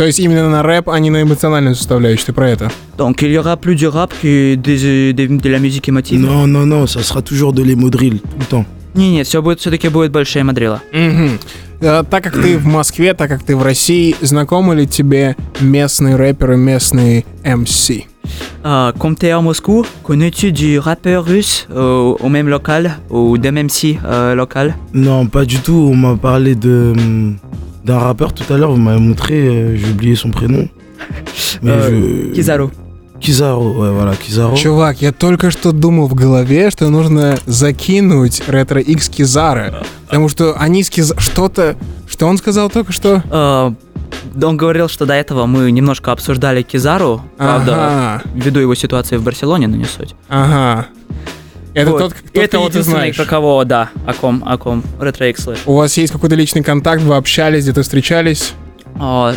То 0.00 0.06
есть 0.06 0.18
именно 0.18 0.48
на 0.48 0.62
рэп, 0.62 0.88
а 0.88 0.98
не 0.98 1.10
на 1.10 1.20
эмоциональную 1.20 1.74
составляющую, 1.74 2.24
ты 2.24 2.32
про 2.32 2.48
это? 2.48 2.72
Donc 2.96 3.16
il 3.20 3.32
y 3.32 3.36
aura 3.38 3.56
plus 3.58 3.74
du 3.76 3.86
rap 3.86 4.14
que 4.22 4.54
des- 4.54 5.12
des- 5.12 5.28
de 5.28 5.48
la 5.50 5.58
musique 5.58 5.90
émotive. 5.90 6.18
Non, 6.18 6.46
non, 6.46 6.64
non, 6.64 6.86
ça 6.86 7.02
sera 7.02 7.20
toujours 7.20 7.52
de 7.52 7.62
l'emo 7.62 7.90
drill 7.90 8.18
tout 8.18 8.38
le 8.38 8.46
temps. 8.46 8.64
Не, 8.94 9.10
нет, 9.10 9.26
все 9.26 9.42
будет, 9.42 9.60
все-таки 9.60 9.88
будет 9.90 10.10
больше 10.10 10.42
мадрила. 10.42 10.80
Мгм. 10.94 11.38
Э, 11.82 12.02
Так 12.10 12.24
как 12.24 12.32
ты 12.40 12.56
в 12.56 12.64
Москве, 12.64 13.12
так 13.12 13.28
как 13.28 13.42
ты 13.42 13.54
в 13.54 13.62
России, 13.62 14.16
знакомы 14.22 14.74
ли 14.74 14.86
тебе 14.86 15.36
местные 15.60 16.16
рэперы, 16.16 16.56
местные 16.56 17.26
MC? 17.44 18.06
Euh, 18.64 18.92
comme 18.98 19.16
tu 19.16 19.26
es 19.26 19.32
à 19.32 19.40
Moscou, 19.42 19.84
connais-tu 20.02 20.50
du 20.52 20.78
rappeur 20.78 21.26
russe 21.26 21.66
euh, 21.70 22.14
au 22.18 22.28
même 22.30 22.48
local 22.48 22.92
ou 23.10 23.36
d'un 23.36 23.52
MC 23.52 23.98
euh, 24.06 24.34
local 24.34 24.76
Non, 24.94 25.26
pas 25.26 25.44
du 25.44 25.58
tout. 25.58 25.90
On 25.92 25.94
m'a 25.96 26.16
parlé 26.16 26.54
de 26.54 26.94
hum, 26.96 27.36
d'un 27.84 27.98
rappeur 27.98 28.32
tout 28.32 28.50
à 28.52 28.56
l'heure. 28.58 28.70
Vous 28.72 28.76
m'avez 28.80 29.00
montré, 29.00 29.34
euh, 29.46 29.76
j'ai 29.76 29.90
oublié 29.90 30.14
son 30.16 30.30
prénom. 30.30 30.68
Mais 31.62 31.70
Euh, 31.72 32.28
je... 32.28 32.34
Kizaru. 32.34 32.68
Kizaru, 33.20 33.66
ouais, 33.76 33.90
voilà, 33.92 34.14
Kizaru. 34.16 34.56
Чувак, 34.56 35.02
я 35.02 35.12
только 35.12 35.50
что 35.50 35.72
думал 35.72 36.06
в 36.08 36.14
голове, 36.14 36.70
что 36.70 36.88
нужно 36.88 37.36
закинуть 37.46 38.42
ретро 38.48 38.80
X 38.80 39.08
Кизара. 39.10 39.82
Потому 40.06 40.28
что 40.30 40.54
они 40.58 40.82
с 40.82 40.88
Киз... 40.90 41.12
Что-то... 41.18 41.76
Что 42.08 42.26
он 42.26 42.38
сказал 42.38 42.70
только 42.70 42.92
что? 42.92 43.22
Э, 43.30 43.72
он 44.42 44.56
говорил, 44.56 44.88
что 44.88 45.04
до 45.06 45.12
этого 45.14 45.46
мы 45.46 45.70
немножко 45.70 46.12
обсуждали 46.12 46.62
Кизару, 46.62 47.20
правда, 47.36 47.74
Ага, 47.74 48.22
ввиду 48.34 48.58
его 48.60 48.74
ситуации 48.74 49.16
в 49.18 49.22
Барселоне, 49.22 49.68
но 49.68 49.76
не 49.76 49.84
суть. 49.84 50.14
ага. 50.28 50.86
Это 51.74 51.90
Вот. 51.92 51.98
тот, 51.98 52.12
И 52.12 52.14
тот, 52.34 52.42
это 52.44 52.56
кого 52.56 52.66
ты 52.68 52.72
единственный, 52.78 52.94
знаешь. 52.98 53.16
про 53.16 53.24
кого, 53.24 53.64
да, 53.64 53.90
о 54.06 54.12
ком, 54.14 54.42
о 54.44 54.56
ком 54.58 54.82
Ретро 55.00 55.28
X 55.28 55.44
слышал. 55.44 55.72
У 55.72 55.76
вас 55.76 55.96
есть 55.96 56.12
какой-то 56.12 56.34
личный 56.34 56.62
контакт, 56.62 57.02
вы 57.02 57.14
общались, 57.16 57.62
где-то 57.64 57.82
встречались? 57.82 58.54
Euh, 59.00 59.34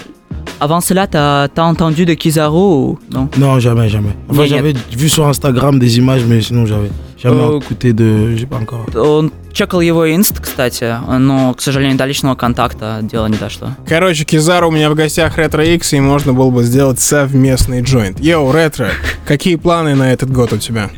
avant 0.59 0.81
cela, 0.81 1.07
t'as 1.07 1.43
as 1.43 1.59
entendu 1.59 2.05
de 2.05 2.15
Kizaru 2.15 2.57
ou 2.57 2.99
non 3.11 3.29
Non, 3.37 3.59
jamais, 3.59 3.87
jamais. 3.89 4.13
Enfin, 4.27 4.41
Mais 4.41 4.49
y 4.49 4.53
a- 4.53 4.57
j'avais 4.57 4.73
vu 4.91 5.09
sur 5.09 5.27
Instagram 5.27 5.77
des 5.79 5.97
images, 5.99 6.23
mais 6.25 6.41
sinon, 6.41 6.65
j'avais 6.65 6.89
jamais 7.23 7.41
Euh, 7.41 7.59
écouté 7.59 7.93
de. 7.93 8.36
J'ai 8.36 8.45
pas 8.45 8.57
encore. 8.57 8.86
Он 8.95 9.31
чекал 9.53 9.81
его 9.81 10.05
инст, 10.05 10.39
кстати, 10.39 10.83
но, 11.19 11.53
к 11.53 11.62
сожалению, 11.62 11.97
до 11.97 12.05
личного 12.05 12.36
контакта 12.36 12.99
дело 13.01 13.27
не 13.27 13.38
дошло. 13.38 13.69
Короче, 13.88 14.25
Кизару 14.25 14.67
у 14.67 14.71
меня 14.71 14.89
в 14.89 14.95
гостях 14.95 15.38
Ретро 15.38 15.63
X, 15.63 15.93
и 15.93 15.99
можно 15.99 16.33
было 16.33 16.49
бы 16.49 16.63
сделать 16.63 16.99
совместный 16.99 17.81
джойнт. 17.81 18.19
Йоу, 18.19 18.51
Ретро, 18.51 18.89
какие 19.25 19.55
планы 19.55 19.95
на 19.95 20.12
этот 20.12 20.31
год 20.31 20.51
у 20.53 20.57
тебя? 20.57 20.89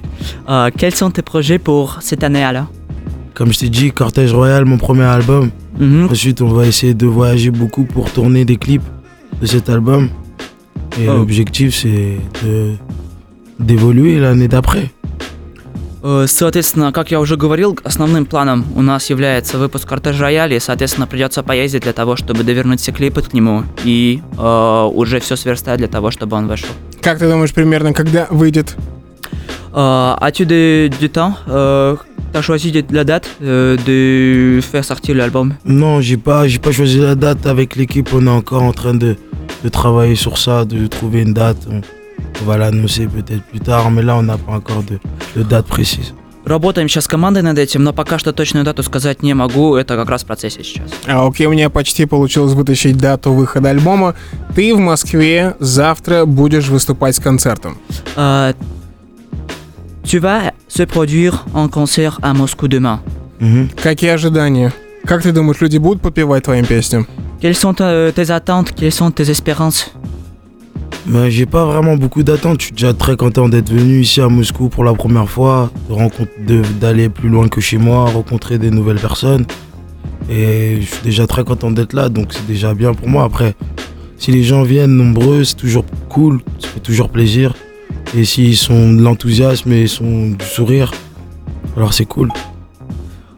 Euh, 0.47 0.71
quels 0.71 0.95
sont 0.95 1.11
tes 1.11 1.21
projets 1.21 1.59
pour 1.59 1.99
cette 2.01 2.23
année 2.23 2.43
alors 2.43 2.67
Comme 3.33 3.51
je 3.53 3.59
t'ai 3.59 3.69
dit, 3.69 3.91
Cortège 3.91 4.33
Royal, 4.33 4.65
mon 4.65 4.77
premier 4.77 5.03
album. 5.03 5.51
Mhm. 5.77 6.07
Ensuite, 6.09 6.41
on 6.41 6.47
va 6.53 6.65
essayer 6.65 6.93
de 6.93 7.05
voyager 7.05 7.51
beaucoup 7.51 7.83
pour 7.83 8.09
tourner 8.09 8.45
des 8.45 8.55
clips 8.55 8.81
de 9.41 9.45
cet 9.45 9.69
album. 9.69 10.09
Et 10.97 11.09
Oh. 11.09 11.17
l'objectif, 11.17 11.75
c'est 11.75 12.17
de 12.43 12.75
d'évoluer 13.59 14.19
l'année 14.19 14.47
d'après. 14.47 14.89
Э, 16.07 16.25
Соответственно, 16.27 16.91
как 16.91 17.09
я 17.09 17.19
уже 17.19 17.35
говорил, 17.35 17.77
основным 17.83 18.25
планом 18.27 18.63
у 18.75 18.81
нас 18.83 19.09
является 19.09 19.57
выпуск 19.57 19.87
Кортеж 19.89 20.19
Рояли, 20.19 20.55
и, 20.55 20.59
соответственно, 20.59 21.07
придется 21.07 21.41
поездить 21.41 21.81
для 21.81 21.93
того, 21.93 22.15
чтобы 22.15 22.43
довернуть 22.43 22.79
все 22.79 22.91
клипы 22.91 23.23
к 23.23 23.33
нему 23.33 23.63
и 23.83 24.21
э, 24.37 24.89
уже 24.93 25.19
все 25.19 25.35
сверстать 25.35 25.79
для 25.79 25.87
того, 25.87 26.11
чтобы 26.11 26.37
он 26.37 26.47
вышел. 26.47 26.69
Как 27.01 27.17
ты 27.17 27.27
думаешь, 27.27 27.53
примерно 27.53 27.91
когда 27.93 28.27
выйдет? 28.29 28.75
As-tu 29.73 30.45
de- 30.45 30.89
du 31.01 31.09
temps 31.09 31.33
euh, 31.49 31.97
T'as 32.31 32.41
choisi 32.41 32.71
la 32.91 33.03
date 33.03 33.27
euh, 33.41 33.75
de 33.85 34.61
faire 34.61 34.85
sortir 34.85 35.15
l'album 35.15 35.53
Non, 35.65 35.99
j'ai 36.01 36.15
pas, 36.17 36.47
j'ai 36.47 36.59
pas 36.59 36.71
choisi 36.71 36.99
la 36.99 37.15
date 37.15 37.45
avec 37.45 37.75
l'équipe. 37.75 38.07
On 38.13 38.25
est 38.25 38.29
encore 38.29 38.63
en 38.63 38.71
train 38.73 38.93
de, 38.93 39.17
de 39.63 39.69
travailler 39.69 40.15
sur 40.15 40.37
ça, 40.37 40.63
de 40.65 40.87
trouver 40.87 41.23
une 41.23 41.33
date. 41.33 41.57
On, 42.41 42.45
va 42.45 42.57
l'annoncer 42.57 43.07
peut-être 43.07 43.43
plus 43.43 43.59
tard, 43.59 43.91
mais 43.91 44.01
là, 44.01 44.15
on 44.15 44.23
n'a 44.23 44.37
pas 44.37 44.53
encore 44.53 44.83
de, 44.83 44.99
de 45.35 45.43
date 45.43 45.67
précise. 45.67 46.13
Работаем 46.45 46.87
сейчас 46.87 47.05
с 47.05 47.07
командой 47.07 47.41
над 47.41 47.57
этим, 47.57 47.83
но 47.83 47.91
пока 47.91 48.19
что 48.19 48.31
точную 48.31 48.63
дату 48.63 48.83
сказать 48.83 49.23
не 49.23 49.33
могу, 49.33 49.75
это 49.75 49.95
как 49.95 50.09
раз 50.09 50.23
в 50.23 50.27
процессе 50.27 50.63
сейчас. 50.63 50.91
А, 51.07 51.25
окей, 51.25 51.47
у 51.47 51.49
меня 51.49 51.71
почти 51.71 52.05
получилось 52.05 52.53
вытащить 52.53 52.97
дату 52.97 53.33
выхода 53.33 53.69
альбома. 53.69 54.13
Ты 54.53 54.75
в 54.75 54.79
Москве 54.79 55.55
завтра 55.59 56.25
будешь 56.25 56.67
выступать 56.67 57.15
с 57.15 57.19
концертом. 57.19 57.77
Euh, 58.15 58.53
tu 60.03 60.19
vas 60.19 60.53
se 60.67 60.83
produire 60.85 61.45
en 61.55 61.67
concert 61.67 62.19
à 62.21 62.33
Moscou 62.35 62.67
demain. 62.67 62.99
Mhm. 63.39 63.71
Какие 63.81 64.11
ожидания? 64.11 64.71
Как 65.03 65.23
ты 65.23 65.31
думаешь, 65.31 65.61
люди 65.61 65.79
будут 65.79 66.03
подпевать 66.03 66.43
твоим 66.43 66.65
песням? 66.65 67.07
Quelles 67.41 67.57
sont 67.57 67.75
euh, 67.79 68.11
tes 68.11 68.29
attentes 68.29 68.71
Quelles 68.75 68.93
sont 68.93 69.09
tes 69.09 69.31
espérances 69.31 69.91
Mais 71.06 71.30
j'ai 71.30 71.46
pas 71.46 71.64
vraiment 71.64 71.96
beaucoup 71.96 72.22
d'attentes. 72.22 72.60
Je 72.60 72.66
suis 72.66 72.72
déjà 72.74 72.92
très 72.94 73.16
content 73.16 73.48
d'être 73.48 73.70
venu 73.72 74.00
ici 74.00 74.20
à 74.20 74.28
Moscou 74.28 74.68
pour 74.68 74.84
la 74.84 74.92
première 74.94 75.28
fois, 75.28 75.70
de 75.88 75.94
rencontre- 75.94 76.30
de- 76.46 76.62
d'aller 76.80 77.08
plus 77.08 77.28
loin 77.28 77.48
que 77.48 77.60
chez 77.60 77.78
moi, 77.78 78.04
rencontrer 78.10 78.58
des 78.58 78.70
nouvelles 78.70 78.98
personnes. 79.00 79.44
Et 80.30 80.76
je 80.80 80.86
suis 80.86 81.02
déjà 81.02 81.26
très 81.26 81.42
content 81.44 81.70
d'être 81.70 81.94
là, 81.94 82.08
donc 82.08 82.28
c'est 82.34 82.46
déjà 82.46 82.74
bien 82.74 82.92
pour 82.94 83.08
moi. 83.08 83.24
Après, 83.24 83.54
si 84.18 84.30
les 84.30 84.42
gens 84.44 84.62
viennent 84.62 84.94
nombreux, 84.96 85.42
c'est 85.44 85.56
toujours 85.56 85.84
cool, 86.08 86.40
ça 86.58 86.68
fait 86.68 86.80
toujours 86.80 87.08
plaisir. 87.08 87.54
Et 88.14 88.24
s'ils 88.24 88.56
sont 88.56 88.92
de 88.92 89.00
l'enthousiasme 89.02 89.72
et 89.72 89.82
ils 89.82 89.88
sont 89.88 90.30
du 90.40 90.44
sourire, 90.44 90.92
alors 91.76 91.92
c'est 91.94 92.04
cool. 92.06 92.28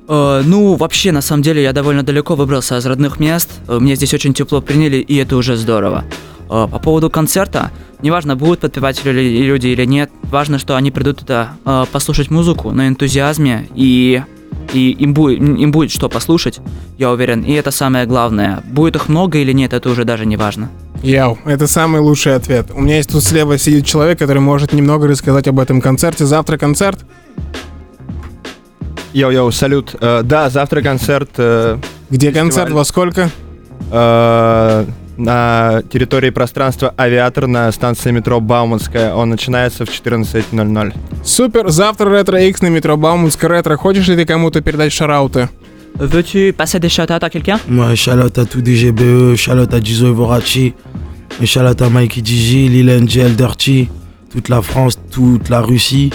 Э, 0.09 0.43
ну, 0.45 0.75
вообще, 0.77 1.13
на 1.13 1.23
самом 1.23 1.43
деле, 1.43 1.63
я 1.63 1.73
довольно 1.73 2.03
далеко 2.03 2.35
выбрался 2.35 2.77
из 2.77 2.85
родных 2.87 3.19
мест. 3.21 3.49
Э, 3.69 3.79
Меня 3.81 3.95
здесь 3.95 4.13
очень 4.13 4.35
тепло 4.35 4.61
приняли, 4.61 4.97
и 4.97 5.17
это 5.17 5.37
уже 5.37 5.57
здорово. 5.57 6.05
Э, 6.50 6.68
По 6.72 6.80
поводу 6.80 7.10
концерта, 7.10 7.72
неважно, 8.02 8.36
будут 8.36 8.60
подпевать 8.62 9.04
люди 9.06 9.68
или 9.68 9.86
нет, 9.86 10.10
важно, 10.24 10.60
что 10.60 10.76
они 10.76 10.92
придут 10.92 11.20
туда 11.20 11.52
э, 11.66 11.86
послушать 11.92 12.30
музыку 12.32 12.72
на 12.72 12.88
энтузиазме, 12.88 13.68
и, 13.76 14.22
и 14.74 14.92
им, 14.92 15.14
будет, 15.14 15.40
им 15.40 15.72
будет 15.72 15.92
что 15.92 16.10
послушать, 16.10 16.60
я 16.98 17.12
уверен, 17.12 17.42
и 17.44 17.52
это 17.54 17.72
самое 17.72 18.06
главное. 18.06 18.62
Будет 18.66 18.96
их 18.96 19.10
много 19.10 19.38
или 19.40 19.52
нет, 19.52 19.74
это 19.74 19.90
уже 19.90 20.04
даже 20.06 20.26
не 20.26 20.38
важно. 20.38 20.70
Яу, 21.04 21.38
это 21.46 21.68
самый 21.68 22.02
лучший 22.02 22.34
ответ. 22.36 22.72
У 22.74 22.82
меня 22.82 22.96
есть 22.98 23.12
тут 23.12 23.24
слева 23.24 23.58
сидит 23.60 23.86
человек, 23.86 24.18
который 24.18 24.40
может 24.40 24.74
немного 24.74 25.08
рассказать 25.08 25.48
об 25.48 25.60
этом 25.60 25.80
концерте. 25.80 26.26
Завтра 26.26 26.58
концерт. 26.58 27.06
Йоу-йоу, 29.14 29.52
салют. 29.52 29.96
Э, 30.00 30.22
да, 30.24 30.50
завтра 30.50 30.82
концерт 30.82 31.30
э, 31.38 31.78
Где 32.10 32.32
концерт? 32.32 32.68
Фестиваль. 32.70 32.74
Во 32.74 32.84
сколько? 32.84 33.30
э, 33.92 34.86
на 35.18 35.82
территории 35.92 36.30
пространства 36.30 36.94
«Авиатор» 36.98 37.48
на 37.48 37.72
станции 37.72 38.12
метро 38.12 38.40
Бауманская. 38.40 39.14
Он 39.14 39.30
начинается 39.30 39.86
в 39.86 39.90
14.00. 39.90 40.94
Супер, 41.24 41.70
завтра 41.70 42.10
Retro 42.10 42.42
X 42.42 42.62
на 42.62 42.68
метро 42.68 42.98
Бауманская 42.98 43.50
Ретро. 43.50 43.76
Хочешь 43.78 44.08
ли 44.08 44.16
ты 44.16 44.26
кому-то 44.26 44.62
передать 44.62 44.94
shout-out 44.94 45.39
ы? 45.39 45.50
Veux-tu 45.96 46.54
passer 46.54 46.80
des 46.80 46.90
shout 46.90 47.10
à 47.10 47.30
quelqu'un 47.30 47.60
Moi, 47.68 47.96
Charlotte 47.96 48.38
à 48.38 48.46
tout 48.46 48.62
DGBE, 48.62 49.36
Charlotte 49.36 49.74
à 49.74 49.82
Gizo 49.82 50.08
Evorachi, 50.10 50.76
Charlotte 51.44 51.82
à 51.82 51.90
Mikey 51.90 52.22
Digi, 52.22 52.70
Lil 52.70 52.90
Angel 52.92 53.36
Dirty, 53.36 53.90
toute 54.32 54.50
la 54.50 54.62
France, 54.62 55.00
toute 55.12 55.50
la 55.50 55.62
Russie 55.62 56.12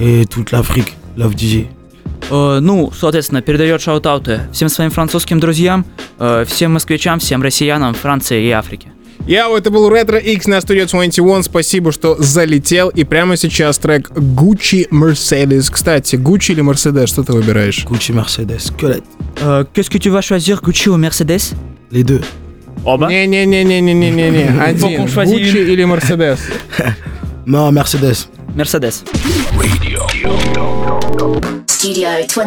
et 0.00 0.26
toute 0.26 0.50
l'Afrique. 0.50 0.96
Love 1.16 1.34
DJ. 1.36 1.66
Э, 2.32 2.60
ну, 2.60 2.90
соответственно, 2.98 3.42
передает 3.42 3.82
шаутауты 3.82 4.40
всем 4.52 4.70
своим 4.70 4.90
французским 4.90 5.38
друзьям, 5.38 5.84
э, 6.18 6.44
всем 6.48 6.72
москвичам, 6.72 7.18
всем 7.18 7.42
россиянам 7.42 7.92
Франции 7.94 8.46
и 8.46 8.50
Африки. 8.50 8.88
Яу, 9.26 9.54
это 9.54 9.70
был 9.70 9.88
Ретро 9.88 10.18
X 10.18 10.46
на 10.46 10.56
Studio 10.56 10.86
21. 10.90 11.42
Спасибо, 11.44 11.92
что 11.92 12.16
залетел. 12.18 12.88
И 12.88 13.04
прямо 13.04 13.36
сейчас 13.36 13.78
трек 13.78 14.10
Gucci 14.10 14.88
Mercedes. 14.90 15.70
Кстати, 15.70 16.16
Gucci 16.16 16.52
или 16.52 16.62
Mercedes, 16.62 17.06
что 17.06 17.22
ты 17.22 17.32
выбираешь? 17.32 17.84
Gucci 17.84 18.12
Mercedes. 18.14 18.72
Euh, 19.42 19.64
Qu'est-ce 19.74 19.90
que 19.90 19.98
tu 19.98 20.10
vas 20.10 20.22
choisir, 20.22 20.60
Gucci 20.62 20.88
ou 20.88 20.96
Mercedes 20.96 21.52
Les 21.90 22.02
deux. 22.02 22.22
Оба? 22.84 23.08
Не-не-не-не-не-не-не. 23.08 24.60
Один. 24.60 25.04
Гуччи 25.04 25.58
или 25.58 25.84
Мерседес? 25.84 26.40
Non, 27.46 27.72
Mercedes. 27.72 28.28
Мерседес. 28.54 29.02
Studio 31.82 32.24
21. 32.28 32.46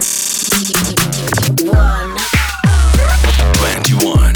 21. 3.83 4.34